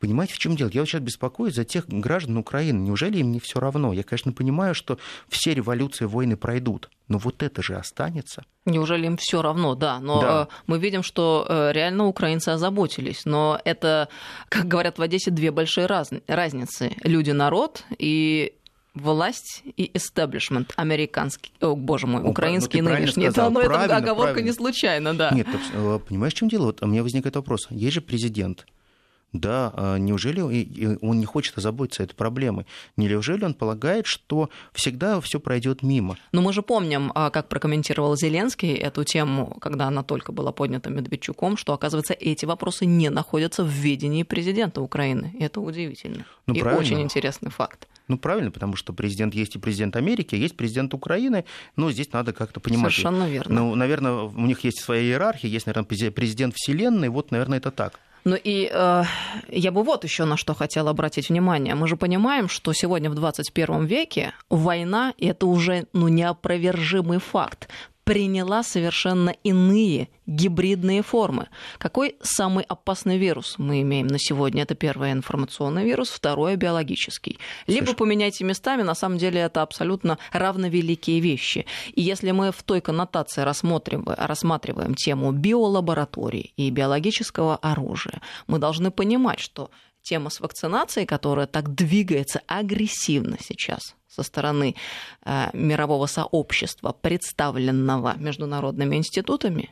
Понимаете, 0.00 0.32
в 0.32 0.38
чем 0.38 0.56
дело? 0.56 0.70
Я 0.72 0.80
вот 0.80 0.88
сейчас 0.88 1.02
беспокоюсь 1.02 1.54
за 1.54 1.64
тех 1.64 1.86
граждан 1.86 2.38
Украины. 2.38 2.78
Неужели 2.78 3.18
им 3.18 3.32
не 3.32 3.38
все 3.38 3.60
равно? 3.60 3.92
Я, 3.92 4.02
конечно, 4.02 4.32
понимаю, 4.32 4.74
что 4.74 4.98
все 5.28 5.52
революции, 5.52 6.06
войны 6.06 6.38
пройдут, 6.38 6.88
но 7.08 7.18
вот 7.18 7.42
это 7.42 7.62
же 7.62 7.76
останется. 7.76 8.44
Неужели 8.64 9.06
им 9.06 9.18
все 9.18 9.42
равно, 9.42 9.74
да. 9.74 10.00
Но 10.00 10.20
да. 10.22 10.48
Э, 10.48 10.54
мы 10.66 10.78
видим, 10.78 11.02
что 11.02 11.46
э, 11.46 11.72
реально 11.72 12.06
украинцы 12.06 12.48
озаботились. 12.48 13.26
Но 13.26 13.60
это, 13.66 14.08
как 14.48 14.66
говорят 14.66 14.98
в 14.98 15.02
Одессе, 15.02 15.30
две 15.30 15.50
большие 15.50 15.84
раз... 15.84 16.10
разницы. 16.26 16.96
Люди-народ 17.04 17.84
и 17.98 18.54
власть 18.94 19.62
и 19.76 19.90
эстаблишмент 19.92 20.72
американский, 20.76 21.52
о, 21.60 21.76
боже 21.76 22.06
мой, 22.06 22.22
украинский 22.22 22.80
ну, 22.80 22.90
нынешний. 22.90 23.26
Это, 23.26 23.50
но 23.50 23.60
это 23.60 23.96
оговорка 23.96 24.32
правильно. 24.32 24.46
не 24.46 24.52
случайно, 24.52 25.14
да. 25.14 25.30
Нет, 25.30 25.46
э, 25.74 25.98
понимаешь, 26.08 26.32
в 26.32 26.36
чем 26.36 26.48
дело? 26.48 26.66
Вот 26.66 26.82
у 26.82 26.86
меня 26.86 27.02
возникает 27.02 27.36
вопрос. 27.36 27.66
Есть 27.68 27.94
же 27.94 28.00
президент, 28.00 28.66
да, 29.32 29.72
а 29.76 29.96
неужели 29.96 30.40
он 30.40 31.20
не 31.20 31.26
хочет 31.26 31.56
озаботиться 31.56 32.02
этой 32.02 32.14
проблемой? 32.14 32.66
Неужели 32.96 33.44
он 33.44 33.54
полагает, 33.54 34.06
что 34.06 34.50
всегда 34.72 35.20
все 35.20 35.38
пройдет 35.38 35.82
мимо? 35.82 36.16
Но 36.32 36.42
мы 36.42 36.52
же 36.52 36.62
помним, 36.62 37.12
а, 37.14 37.30
как 37.30 37.48
прокомментировал 37.48 38.16
Зеленский 38.16 38.74
эту 38.74 39.04
тему, 39.04 39.56
когда 39.60 39.86
она 39.86 40.02
только 40.02 40.32
была 40.32 40.52
поднята 40.52 40.90
Медведчуком, 40.90 41.56
что, 41.56 41.72
оказывается, 41.72 42.12
эти 42.14 42.44
вопросы 42.44 42.86
не 42.86 43.08
находятся 43.10 43.62
в 43.62 43.68
ведении 43.68 44.24
президента 44.24 44.80
Украины. 44.80 45.34
И 45.38 45.44
это 45.44 45.60
удивительно. 45.60 46.26
Ну, 46.46 46.54
и 46.54 46.60
правильно. 46.60 46.84
очень 46.84 47.00
интересный 47.00 47.50
факт. 47.50 47.86
Ну, 48.08 48.18
правильно, 48.18 48.50
потому 48.50 48.74
что 48.74 48.92
президент 48.92 49.34
есть 49.34 49.54
и 49.54 49.60
президент 49.60 49.94
Америки, 49.94 50.34
есть 50.34 50.56
президент 50.56 50.94
Украины, 50.94 51.44
но 51.76 51.92
здесь 51.92 52.12
надо 52.12 52.32
как-то 52.32 52.58
понимать. 52.58 52.92
Совершенно 52.92 53.30
верно. 53.30 53.60
Ну, 53.60 53.74
наверное, 53.76 54.12
у 54.22 54.46
них 54.46 54.64
есть 54.64 54.80
своя 54.80 55.02
иерархия, 55.02 55.48
есть, 55.48 55.66
наверное, 55.66 56.10
президент 56.10 56.54
Вселенной, 56.56 57.08
вот, 57.08 57.30
наверное, 57.30 57.58
это 57.58 57.70
так. 57.70 58.00
Ну 58.24 58.36
и 58.36 58.70
э, 58.72 59.02
я 59.48 59.72
бы 59.72 59.82
вот 59.82 60.04
еще 60.04 60.24
на 60.24 60.36
что 60.36 60.54
хотела 60.54 60.90
обратить 60.90 61.28
внимание. 61.28 61.74
Мы 61.74 61.88
же 61.88 61.96
понимаем, 61.96 62.48
что 62.48 62.72
сегодня 62.72 63.10
в 63.10 63.14
21 63.14 63.84
веке 63.86 64.32
война 64.48 65.14
это 65.18 65.46
уже 65.46 65.86
ну, 65.92 66.08
неопровержимый 66.08 67.18
факт. 67.18 67.68
Приняла 68.04 68.62
совершенно 68.62 69.30
иные 69.44 70.08
гибридные 70.26 71.02
формы. 71.02 71.48
Какой 71.78 72.16
самый 72.22 72.64
опасный 72.64 73.18
вирус 73.18 73.56
мы 73.58 73.82
имеем 73.82 74.06
на 74.06 74.18
сегодня? 74.18 74.62
Это 74.62 74.74
первый 74.74 75.12
информационный 75.12 75.84
вирус, 75.84 76.10
второй 76.10 76.56
биологический. 76.56 77.38
Либо 77.66 77.86
Слушай. 77.86 77.98
поменяйте 77.98 78.44
местами, 78.44 78.82
на 78.82 78.94
самом 78.94 79.18
деле 79.18 79.40
это 79.40 79.62
абсолютно 79.62 80.18
равновеликие 80.32 81.20
вещи. 81.20 81.66
И 81.94 82.02
если 82.02 82.30
мы 82.30 82.52
в 82.52 82.62
той 82.62 82.80
коннотации 82.80 83.42
рассмотрим, 83.42 84.04
рассматриваем 84.06 84.94
тему 84.94 85.32
биолабораторий 85.32 86.52
и 86.56 86.70
биологического 86.70 87.56
оружия, 87.56 88.20
мы 88.46 88.58
должны 88.58 88.90
понимать, 88.90 89.40
что 89.40 89.70
тема 90.02 90.30
с 90.30 90.40
вакцинацией, 90.40 91.06
которая 91.06 91.46
так 91.46 91.74
двигается 91.74 92.40
агрессивно 92.46 93.36
сейчас 93.40 93.94
со 94.08 94.22
стороны 94.22 94.74
э, 95.24 95.50
мирового 95.52 96.06
сообщества, 96.06 96.92
представленного 96.92 98.16
международными 98.18 98.96
институтами 98.96 99.70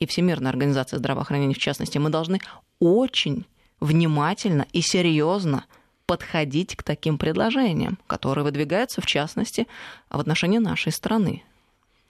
и 0.00 0.06
Всемирной 0.06 0.50
организацией 0.50 0.98
здравоохранения 0.98 1.54
в 1.54 1.58
частности, 1.58 1.98
мы 1.98 2.10
должны 2.10 2.40
очень 2.80 3.46
внимательно 3.80 4.66
и 4.72 4.80
серьезно 4.80 5.64
подходить 6.06 6.74
к 6.74 6.82
таким 6.82 7.18
предложениям, 7.18 7.98
которые 8.06 8.44
выдвигаются, 8.44 9.00
в 9.00 9.06
частности, 9.06 9.68
в 10.08 10.18
отношении 10.18 10.58
нашей 10.58 10.90
страны. 10.90 11.44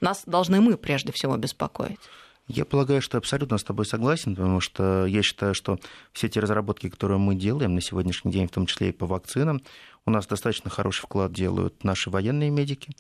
Нас 0.01 0.23
должны 0.25 0.61
мы 0.61 0.79
прежде 0.79 1.13
всего 1.13 1.37
беспокоить. 1.37 1.99
Я 2.53 2.65
полагаю, 2.65 3.01
что 3.01 3.17
абсолютно 3.17 3.59
с 3.59 3.63
тобой 3.63 3.87
согласен, 3.87 4.35
потому 4.35 4.59
что 4.61 5.07
я 5.07 5.23
считаю, 5.23 5.55
что 5.55 5.79
все 6.13 6.29
те 6.29 6.41
разработки, 6.41 6.89
которые 6.89 7.19
мы 7.19 7.37
делаем 7.37 7.77
на 7.77 7.81
сегодняшний 7.81 8.33
день, 8.33 8.49
в 8.49 8.51
том 8.51 8.67
числе 8.67 8.89
и 8.89 8.93
по 8.93 9.07
вакцинам, 9.07 9.63
у 10.05 10.11
нас 10.11 10.27
достаточно 10.27 10.69
хороший 10.69 11.03
вклад 11.03 11.33
делают 11.33 11.85
наши 11.85 12.11
военные 12.11 12.51
медики. 12.51 12.91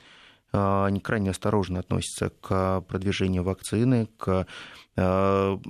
А, 0.52 0.86
они 0.86 1.00
крайне 1.00 1.30
осторожно 1.30 1.80
относятся 1.80 2.30
к 2.30 2.82
продвижению 2.82 3.42
вакцины, 3.42 4.08
к 4.18 4.46
а, 4.96 5.60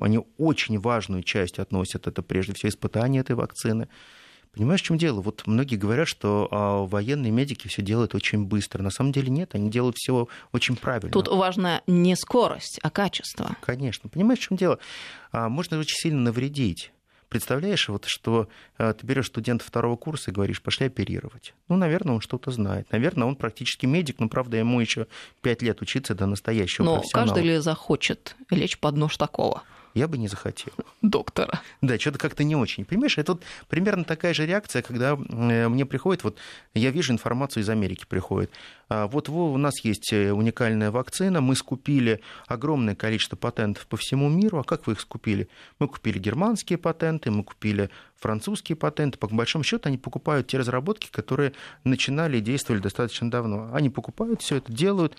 они 0.00 0.20
очень 0.36 0.80
важную 0.80 1.22
часть 1.22 1.60
относят, 1.60 2.08
это 2.08 2.20
прежде 2.20 2.52
всего 2.54 2.70
испытание 2.70 3.20
этой 3.20 3.36
вакцины. 3.36 3.88
Понимаешь, 4.52 4.82
в 4.82 4.84
чем 4.84 4.98
дело? 4.98 5.20
Вот 5.20 5.44
многие 5.46 5.76
говорят, 5.76 6.08
что 6.08 6.48
а, 6.50 6.84
военные 6.84 7.30
медики 7.30 7.68
все 7.68 7.82
делают 7.82 8.14
очень 8.16 8.44
быстро. 8.44 8.82
На 8.82 8.90
самом 8.90 9.12
деле 9.12 9.30
нет, 9.30 9.54
они 9.54 9.70
делают 9.70 9.96
все 9.96 10.26
очень 10.52 10.76
правильно. 10.76 11.12
Тут 11.12 11.28
важна 11.28 11.82
не 11.86 12.16
скорость, 12.16 12.80
а 12.82 12.90
качество. 12.90 13.56
Конечно. 13.60 14.08
Понимаешь, 14.08 14.40
в 14.40 14.42
чем 14.42 14.56
дело? 14.56 14.78
А, 15.30 15.48
можно 15.48 15.78
очень 15.78 15.96
сильно 15.96 16.20
навредить. 16.20 16.90
Представляешь, 17.28 17.88
вот 17.88 18.06
что 18.06 18.48
а, 18.76 18.92
ты 18.92 19.06
берешь 19.06 19.28
студента 19.28 19.64
второго 19.64 19.94
курса 19.94 20.32
и 20.32 20.34
говоришь, 20.34 20.60
пошли 20.60 20.86
оперировать. 20.86 21.54
Ну, 21.68 21.76
наверное, 21.76 22.16
он 22.16 22.20
что-то 22.20 22.50
знает. 22.50 22.90
Наверное, 22.90 23.28
он 23.28 23.36
практически 23.36 23.86
медик, 23.86 24.18
но, 24.18 24.28
правда, 24.28 24.56
ему 24.56 24.80
еще 24.80 25.06
пять 25.42 25.62
лет 25.62 25.80
учиться 25.80 26.16
до 26.16 26.26
настоящего 26.26 26.84
но 26.84 26.94
профессионала. 26.96 27.26
Но 27.28 27.34
каждый 27.34 27.48
ли 27.48 27.58
захочет 27.58 28.34
лечь 28.50 28.78
под 28.78 28.96
нож 28.96 29.16
такого? 29.16 29.62
Я 29.94 30.08
бы 30.08 30.18
не 30.18 30.28
захотел. 30.28 30.72
Доктора. 31.02 31.60
Да, 31.80 31.98
что-то 31.98 32.18
как-то 32.18 32.44
не 32.44 32.56
очень. 32.56 32.84
Понимаешь, 32.84 33.18
это 33.18 33.32
вот 33.32 33.42
примерно 33.68 34.04
такая 34.04 34.34
же 34.34 34.46
реакция, 34.46 34.82
когда 34.82 35.12
э, 35.12 35.68
мне 35.68 35.86
приходит, 35.86 36.24
вот 36.24 36.36
я 36.74 36.90
вижу 36.90 37.12
информацию 37.12 37.62
из 37.62 37.68
Америки 37.68 38.04
приходит. 38.08 38.50
А, 38.88 39.06
вот 39.06 39.28
у 39.28 39.56
нас 39.56 39.80
есть 39.80 40.12
э, 40.12 40.32
уникальная 40.32 40.90
вакцина, 40.90 41.40
мы 41.40 41.56
скупили 41.56 42.20
огромное 42.46 42.94
количество 42.94 43.36
патентов 43.36 43.86
по 43.86 43.96
всему 43.96 44.28
миру. 44.28 44.58
А 44.58 44.64
как 44.64 44.86
вы 44.86 44.94
их 44.94 45.00
скупили? 45.00 45.48
Мы 45.78 45.88
купили 45.88 46.18
германские 46.18 46.78
патенты, 46.78 47.30
мы 47.30 47.44
купили 47.44 47.90
французские 48.16 48.76
патенты. 48.76 49.18
По 49.18 49.28
большому 49.28 49.64
счету 49.64 49.88
они 49.88 49.98
покупают 49.98 50.48
те 50.48 50.58
разработки, 50.58 51.08
которые 51.10 51.52
начинали 51.84 52.38
и 52.38 52.40
действовали 52.40 52.80
достаточно 52.80 53.30
давно. 53.30 53.70
Они 53.72 53.90
покупают 53.90 54.42
все 54.42 54.56
это, 54.56 54.72
делают. 54.72 55.16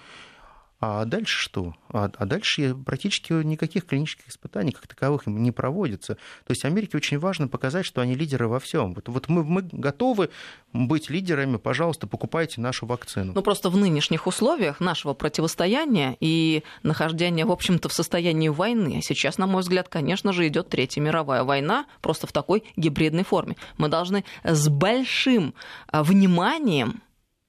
А 0.82 1.06
дальше 1.06 1.38
что? 1.38 1.76
А, 1.90 2.10
а 2.18 2.26
дальше 2.26 2.74
практически 2.74 3.34
никаких 3.34 3.86
клинических 3.86 4.30
испытаний 4.30 4.72
как 4.72 4.88
таковых 4.88 5.28
не 5.28 5.52
проводится. 5.52 6.16
То 6.16 6.52
есть 6.52 6.66
Америке 6.66 6.98
очень 6.98 7.20
важно 7.20 7.48
показать, 7.48 7.86
что 7.86 8.02
они 8.02 8.16
лидеры 8.16 8.48
во 8.48 8.60
всем. 8.60 8.96
Вот, 8.96 9.08
вот 9.08 9.30
мы, 9.30 9.44
мы 9.44 9.62
готовы 9.62 10.32
быть 10.74 11.12
лидерами, 11.12 11.58
пожалуйста, 11.58 12.08
покупайте 12.08 12.62
нашу 12.62 12.88
вакцину. 12.88 13.34
Ну 13.36 13.44
просто 13.44 13.70
в 13.70 13.78
нынешних 13.78 14.26
условиях 14.26 14.80
нашего 14.80 15.14
противостояния 15.14 16.18
и 16.20 16.64
нахождения, 16.82 17.46
в 17.46 17.52
общем-то, 17.52 17.88
в 17.88 17.94
состоянии 17.94 18.50
войны, 18.50 19.02
сейчас, 19.04 19.38
на 19.38 19.46
мой 19.46 19.62
взгляд, 19.62 19.88
конечно 19.88 20.34
же, 20.34 20.48
идет 20.48 20.70
Третья 20.70 21.00
мировая 21.00 21.44
война, 21.44 21.86
просто 22.02 22.26
в 22.26 22.32
такой 22.32 22.64
гибридной 22.76 23.24
форме. 23.24 23.56
Мы 23.78 23.88
должны 23.88 24.26
с 24.44 24.68
большим 24.68 25.54
а, 25.88 26.04
вниманием 26.04 27.04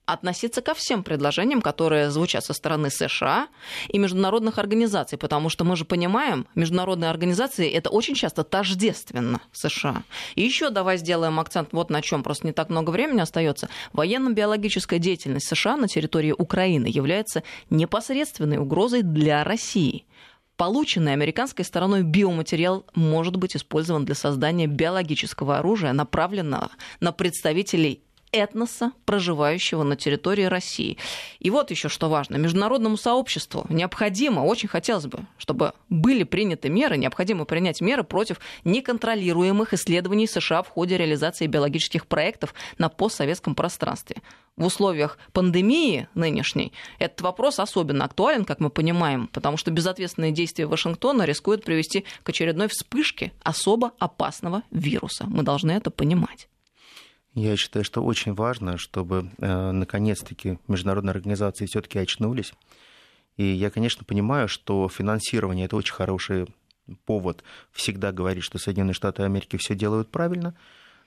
относиться 0.06 0.62
ко 0.62 0.74
всем 0.74 1.04
предложениям, 1.04 1.62
которые 1.62 2.10
звучат 2.10 2.44
со 2.44 2.52
стороны 2.52 2.90
США 2.90 3.48
и 3.88 3.98
международных 3.98 4.58
организаций, 4.58 5.16
потому 5.16 5.48
что 5.48 5.64
мы 5.64 5.76
же 5.76 5.84
понимаем, 5.84 6.46
международные 6.54 7.10
организации 7.10 7.70
это 7.70 7.90
очень 7.90 8.14
часто 8.14 8.42
тождественно 8.42 9.40
США. 9.52 10.02
И 10.34 10.42
еще 10.42 10.70
давай 10.70 10.98
сделаем 10.98 11.38
акцент 11.38 11.70
вот 11.72 11.90
на 11.90 12.02
чем, 12.02 12.22
просто 12.22 12.46
не 12.46 12.52
так 12.52 12.68
много 12.68 12.90
времени 12.90 13.20
остается. 13.20 13.68
Военно-биологическая 13.92 14.98
деятельность 14.98 15.46
США 15.48 15.76
на 15.76 15.88
территории 15.88 16.32
Украины 16.32 16.86
является 16.86 17.42
непосредственной 17.70 18.58
угрозой 18.58 19.02
для 19.02 19.44
России 19.44 20.06
полученный 20.56 21.12
американской 21.12 21.64
стороной 21.64 22.04
биоматериал 22.04 22.86
может 22.94 23.34
быть 23.34 23.56
использован 23.56 24.04
для 24.04 24.14
создания 24.14 24.68
биологического 24.68 25.58
оружия, 25.58 25.92
направленного 25.92 26.70
на 27.00 27.10
представителей 27.10 28.04
этноса, 28.32 28.92
проживающего 29.04 29.82
на 29.82 29.94
территории 29.94 30.44
России. 30.44 30.96
И 31.38 31.50
вот 31.50 31.70
еще 31.70 31.88
что 31.88 32.08
важно. 32.08 32.36
Международному 32.36 32.96
сообществу 32.96 33.66
необходимо, 33.68 34.40
очень 34.40 34.68
хотелось 34.68 35.06
бы, 35.06 35.20
чтобы 35.38 35.74
были 35.88 36.24
приняты 36.24 36.68
меры, 36.70 36.96
необходимо 36.96 37.44
принять 37.44 37.80
меры 37.80 38.02
против 38.02 38.40
неконтролируемых 38.64 39.74
исследований 39.74 40.26
США 40.26 40.62
в 40.62 40.68
ходе 40.68 40.96
реализации 40.96 41.46
биологических 41.46 42.06
проектов 42.06 42.54
на 42.78 42.88
постсоветском 42.88 43.54
пространстве. 43.54 44.16
В 44.56 44.66
условиях 44.66 45.18
пандемии 45.32 46.08
нынешней 46.14 46.72
этот 46.98 47.22
вопрос 47.22 47.58
особенно 47.58 48.04
актуален, 48.04 48.44
как 48.44 48.60
мы 48.60 48.68
понимаем, 48.70 49.28
потому 49.28 49.56
что 49.56 49.70
безответственные 49.70 50.32
действия 50.32 50.66
Вашингтона 50.66 51.24
рискуют 51.24 51.64
привести 51.64 52.04
к 52.22 52.28
очередной 52.28 52.68
вспышке 52.68 53.32
особо 53.42 53.92
опасного 53.98 54.62
вируса. 54.70 55.24
Мы 55.26 55.42
должны 55.42 55.72
это 55.72 55.90
понимать. 55.90 56.48
Я 57.34 57.56
считаю, 57.56 57.84
что 57.84 58.02
очень 58.02 58.34
важно, 58.34 58.76
чтобы 58.76 59.30
э, 59.38 59.70
наконец-таки 59.70 60.58
международные 60.68 61.12
организации 61.12 61.64
все-таки 61.64 61.98
очнулись. 61.98 62.52
И 63.38 63.44
я, 63.44 63.70
конечно, 63.70 64.04
понимаю, 64.04 64.48
что 64.48 64.86
финансирование 64.88 65.64
это 65.64 65.76
очень 65.76 65.94
хороший 65.94 66.46
повод 67.06 67.42
всегда 67.70 68.12
говорить, 68.12 68.44
что 68.44 68.58
Соединенные 68.58 68.92
Штаты 68.92 69.22
Америки 69.22 69.56
все 69.56 69.74
делают 69.74 70.10
правильно. 70.10 70.54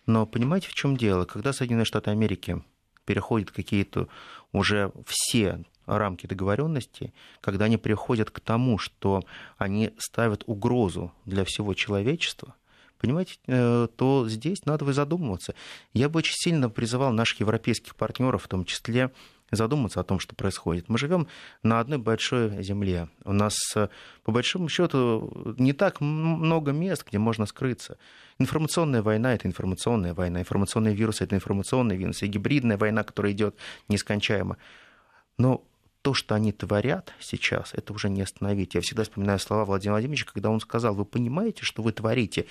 Но 0.08 0.26
понимаете, 0.26 0.70
в 0.70 0.74
чем 0.74 0.98
дело? 0.98 1.26
Когда 1.26 1.54
Соединенные 1.54 1.86
Штаты 1.86 2.10
Америки 2.10 2.64
переходят 3.06 3.52
какие-то 3.52 4.08
уже 4.52 4.92
все 5.06 5.64
рамки 5.86 6.26
договоренности, 6.26 7.14
когда 7.40 7.66
они 7.66 7.78
приходят 7.78 8.32
к 8.32 8.40
тому, 8.40 8.80
что 8.80 9.24
они 9.60 9.94
ставят 10.00 10.44
угрозу 10.48 11.14
для 11.26 11.46
всего 11.46 11.76
человечества– 11.76 12.56
понимаете, 13.00 13.38
э, 13.48 13.88
то 13.96 14.28
здесь 14.28 14.66
надо 14.66 14.86
бы 14.86 14.94
задумываться. 14.94 15.56
Я 15.94 16.10
бы 16.10 16.20
очень 16.20 16.36
сильно 16.36 16.70
призывал 16.70 17.12
наших 17.12 17.40
европейских 17.42 17.96
партнеров, 17.96 18.44
в 18.44 18.48
том 18.48 18.66
числе, 18.66 19.12
задуматься 19.52 20.00
о 20.00 20.04
том, 20.04 20.20
что 20.20 20.36
происходит. 20.36 20.90
Мы 20.90 20.98
живем 20.98 21.28
на 21.64 21.80
одной 21.80 21.98
большой 21.98 22.64
земле. 22.64 23.10
У 23.24 23.34
нас, 23.34 23.56
э, 23.76 23.90
по 24.24 24.32
большому 24.32 24.70
счету, 24.70 25.56
не 25.58 25.74
так 25.74 26.02
много 26.02 26.72
мест, 26.72 27.06
где 27.08 27.20
можно 27.20 27.46
скрыться. 27.46 27.98
Информационная 28.40 29.02
война 29.02 29.34
это 29.34 29.48
информационная 29.48 30.14
война, 30.14 30.42
информационные 30.42 30.96
вирусы 30.96 31.24
это 31.24 31.36
информационные 31.36 31.98
вирусы, 31.98 32.26
и 32.26 32.30
гибридная 32.30 32.78
война, 32.78 33.04
которая 33.04 33.32
идет 33.32 33.56
нескончаемо. 33.88 34.58
Но 35.38 35.64
то, 36.02 36.14
что 36.14 36.36
они 36.36 36.52
творят 36.52 37.14
сейчас, 37.20 37.74
это 37.74 37.92
уже 37.92 38.10
не 38.10 38.22
остановить. 38.22 38.76
Я 38.76 38.82
всегда 38.82 39.04
вспоминаю 39.04 39.40
слова 39.40 39.66
Владимира 39.66 39.94
Владимировича, 39.94 40.28
когда 40.32 40.52
он 40.52 40.60
сказал, 40.60 40.94
вы 40.94 41.04
понимаете, 41.04 41.64
что 41.64 41.82
вы 41.82 41.92
творите? 41.94 42.46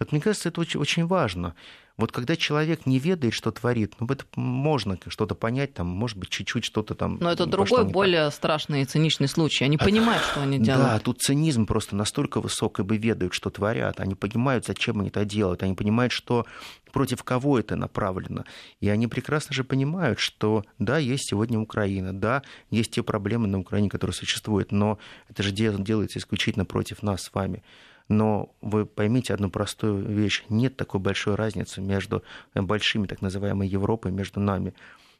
Вот 0.00 0.12
мне 0.12 0.20
кажется, 0.20 0.48
это 0.48 0.60
очень, 0.60 0.80
очень 0.80 1.06
важно. 1.06 1.54
Вот 1.96 2.10
когда 2.10 2.34
человек 2.34 2.86
не 2.86 2.98
ведает, 2.98 3.34
что 3.34 3.52
творит, 3.52 3.94
ну, 4.00 4.08
это 4.08 4.24
можно 4.34 4.98
что-то 5.06 5.36
понять, 5.36 5.74
там, 5.74 5.86
может 5.86 6.16
быть, 6.16 6.28
чуть-чуть 6.28 6.64
что-то 6.64 6.96
там... 6.96 7.18
Но 7.20 7.30
это 7.30 7.46
другой, 7.46 7.84
более 7.84 8.24
так. 8.24 8.34
страшный 8.34 8.82
и 8.82 8.84
циничный 8.84 9.28
случай. 9.28 9.64
Они 9.64 9.78
понимают, 9.78 10.24
что 10.24 10.42
они 10.42 10.58
делают. 10.58 10.90
Да, 10.90 10.98
тут 10.98 11.20
цинизм 11.20 11.66
просто 11.66 11.94
настолько 11.94 12.40
высок, 12.40 12.80
ибо 12.80 12.96
ведают, 12.96 13.32
что 13.32 13.48
творят. 13.48 14.00
Они 14.00 14.16
понимают, 14.16 14.66
зачем 14.66 14.98
они 14.98 15.10
это 15.10 15.24
делают. 15.24 15.62
Они 15.62 15.74
понимают, 15.74 16.12
что 16.12 16.46
против 16.90 17.22
кого 17.22 17.60
это 17.60 17.76
направлено. 17.76 18.44
И 18.80 18.88
они 18.88 19.06
прекрасно 19.06 19.54
же 19.54 19.62
понимают, 19.62 20.18
что 20.18 20.64
да, 20.80 20.98
есть 20.98 21.28
сегодня 21.28 21.60
Украина, 21.60 22.12
да, 22.12 22.42
есть 22.70 22.90
те 22.90 23.04
проблемы 23.04 23.46
на 23.46 23.60
Украине, 23.60 23.88
которые 23.88 24.14
существуют, 24.14 24.72
но 24.72 24.98
это 25.28 25.44
же 25.44 25.52
делается 25.52 26.18
исключительно 26.18 26.64
против 26.64 27.04
нас 27.04 27.22
с 27.22 27.32
вами. 27.32 27.62
Но 28.08 28.50
вы 28.60 28.84
поймите 28.84 29.32
одну 29.34 29.48
простую 29.50 30.04
вещь. 30.06 30.44
Нет 30.48 30.76
такой 30.76 31.00
большой 31.00 31.36
разницы 31.36 31.80
между 31.80 32.22
большими 32.54 33.06
так 33.06 33.22
называемой 33.22 33.66
Европой, 33.68 34.12
между 34.12 34.40
нами. 34.40 34.74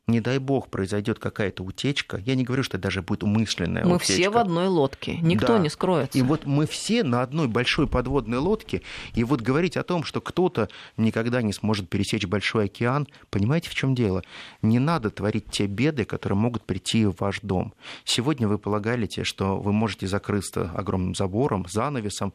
не 0.07 0.20
дай 0.20 0.37
бог, 0.39 0.68
произойдет 0.68 1.18
какая-то 1.18 1.62
утечка, 1.64 2.18
я 2.26 2.35
не 2.35 2.45
говорю, 2.45 2.62
что 2.62 2.76
это 2.76 2.82
даже 2.82 3.01
будет 3.01 3.22
умышленная 3.22 3.87
мы 3.87 3.97
утечка. 3.97 4.12
все 4.12 4.28
в 4.28 4.37
одной 4.37 4.66
лодке, 4.68 5.16
никто 5.22 5.55
Да. 5.55 5.59
не 5.59 5.70
скроется. 5.70 6.18
И 6.18 6.20
вот 6.20 6.45
мы 6.45 6.66
все 6.66 7.03
на 7.03 7.22
одной 7.22 7.49
большой 7.49 7.87
подводной 7.87 8.37
лодке, 8.37 8.82
и 9.14 9.24
вот 9.24 9.41
говорить 9.41 9.78
о 9.78 9.82
том, 9.82 10.05
что 10.05 10.20
кто-то 10.20 10.68
никогда 10.99 11.41
не 11.41 11.55
сможет 11.55 11.89
пересечь 11.89 12.26
большой 12.26 12.66
океан, 12.66 13.09
понимаете, 13.30 13.70
в 13.70 13.74
чем 13.74 13.95
дело? 13.95 14.22
Не 14.61 14.78
надо 14.78 15.09
творить 15.09 15.47
те 15.51 15.66
беды, 15.66 16.05
которые 16.05 16.37
могут 16.37 16.64
прийти 16.64 17.07
в 17.07 17.14
ваш 17.18 17.41
дом. 17.41 17.72
Сегодня 18.05 18.47
вы 18.47 18.59
полагаете, 18.59 19.24
что 19.24 19.57
вы 19.59 19.72
можете 19.72 20.07
закрыться 20.07 20.70
огромным 20.74 21.14
забором, 21.14 21.64
занавесом, 21.66 22.35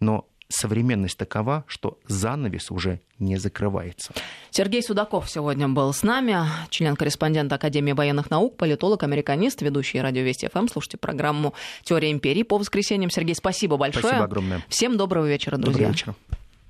но 0.00 0.28
современность 0.48 1.18
такова, 1.18 1.64
что 1.66 1.98
занавес 2.06 2.70
уже 2.70 3.00
не 3.18 3.36
закрывается. 3.36 4.12
Сергей 4.50 4.82
Судаков 4.82 5.28
сегодня 5.28 5.68
был 5.68 5.92
с 5.92 6.02
нами, 6.02 6.36
член-корреспондент 6.70 7.52
Академии 7.52 7.92
военных 7.92 8.30
наук, 8.30 8.56
политолог, 8.56 9.02
американист, 9.02 9.60
ведущий 9.62 10.00
радио 10.00 10.22
Вести 10.22 10.48
ФМ. 10.48 10.68
Слушайте 10.68 10.96
программу 10.96 11.54
«Теория 11.82 12.10
империи» 12.10 12.42
по 12.42 12.58
воскресеньям. 12.58 13.10
Сергей, 13.10 13.34
спасибо 13.34 13.76
большое. 13.76 14.04
Спасибо 14.04 14.24
огромное. 14.24 14.64
Всем 14.68 14.96
доброго 14.96 15.26
вечера, 15.26 15.56
друзья. 15.56 15.88
Доброго 15.88 15.92
вечера. 15.92 16.14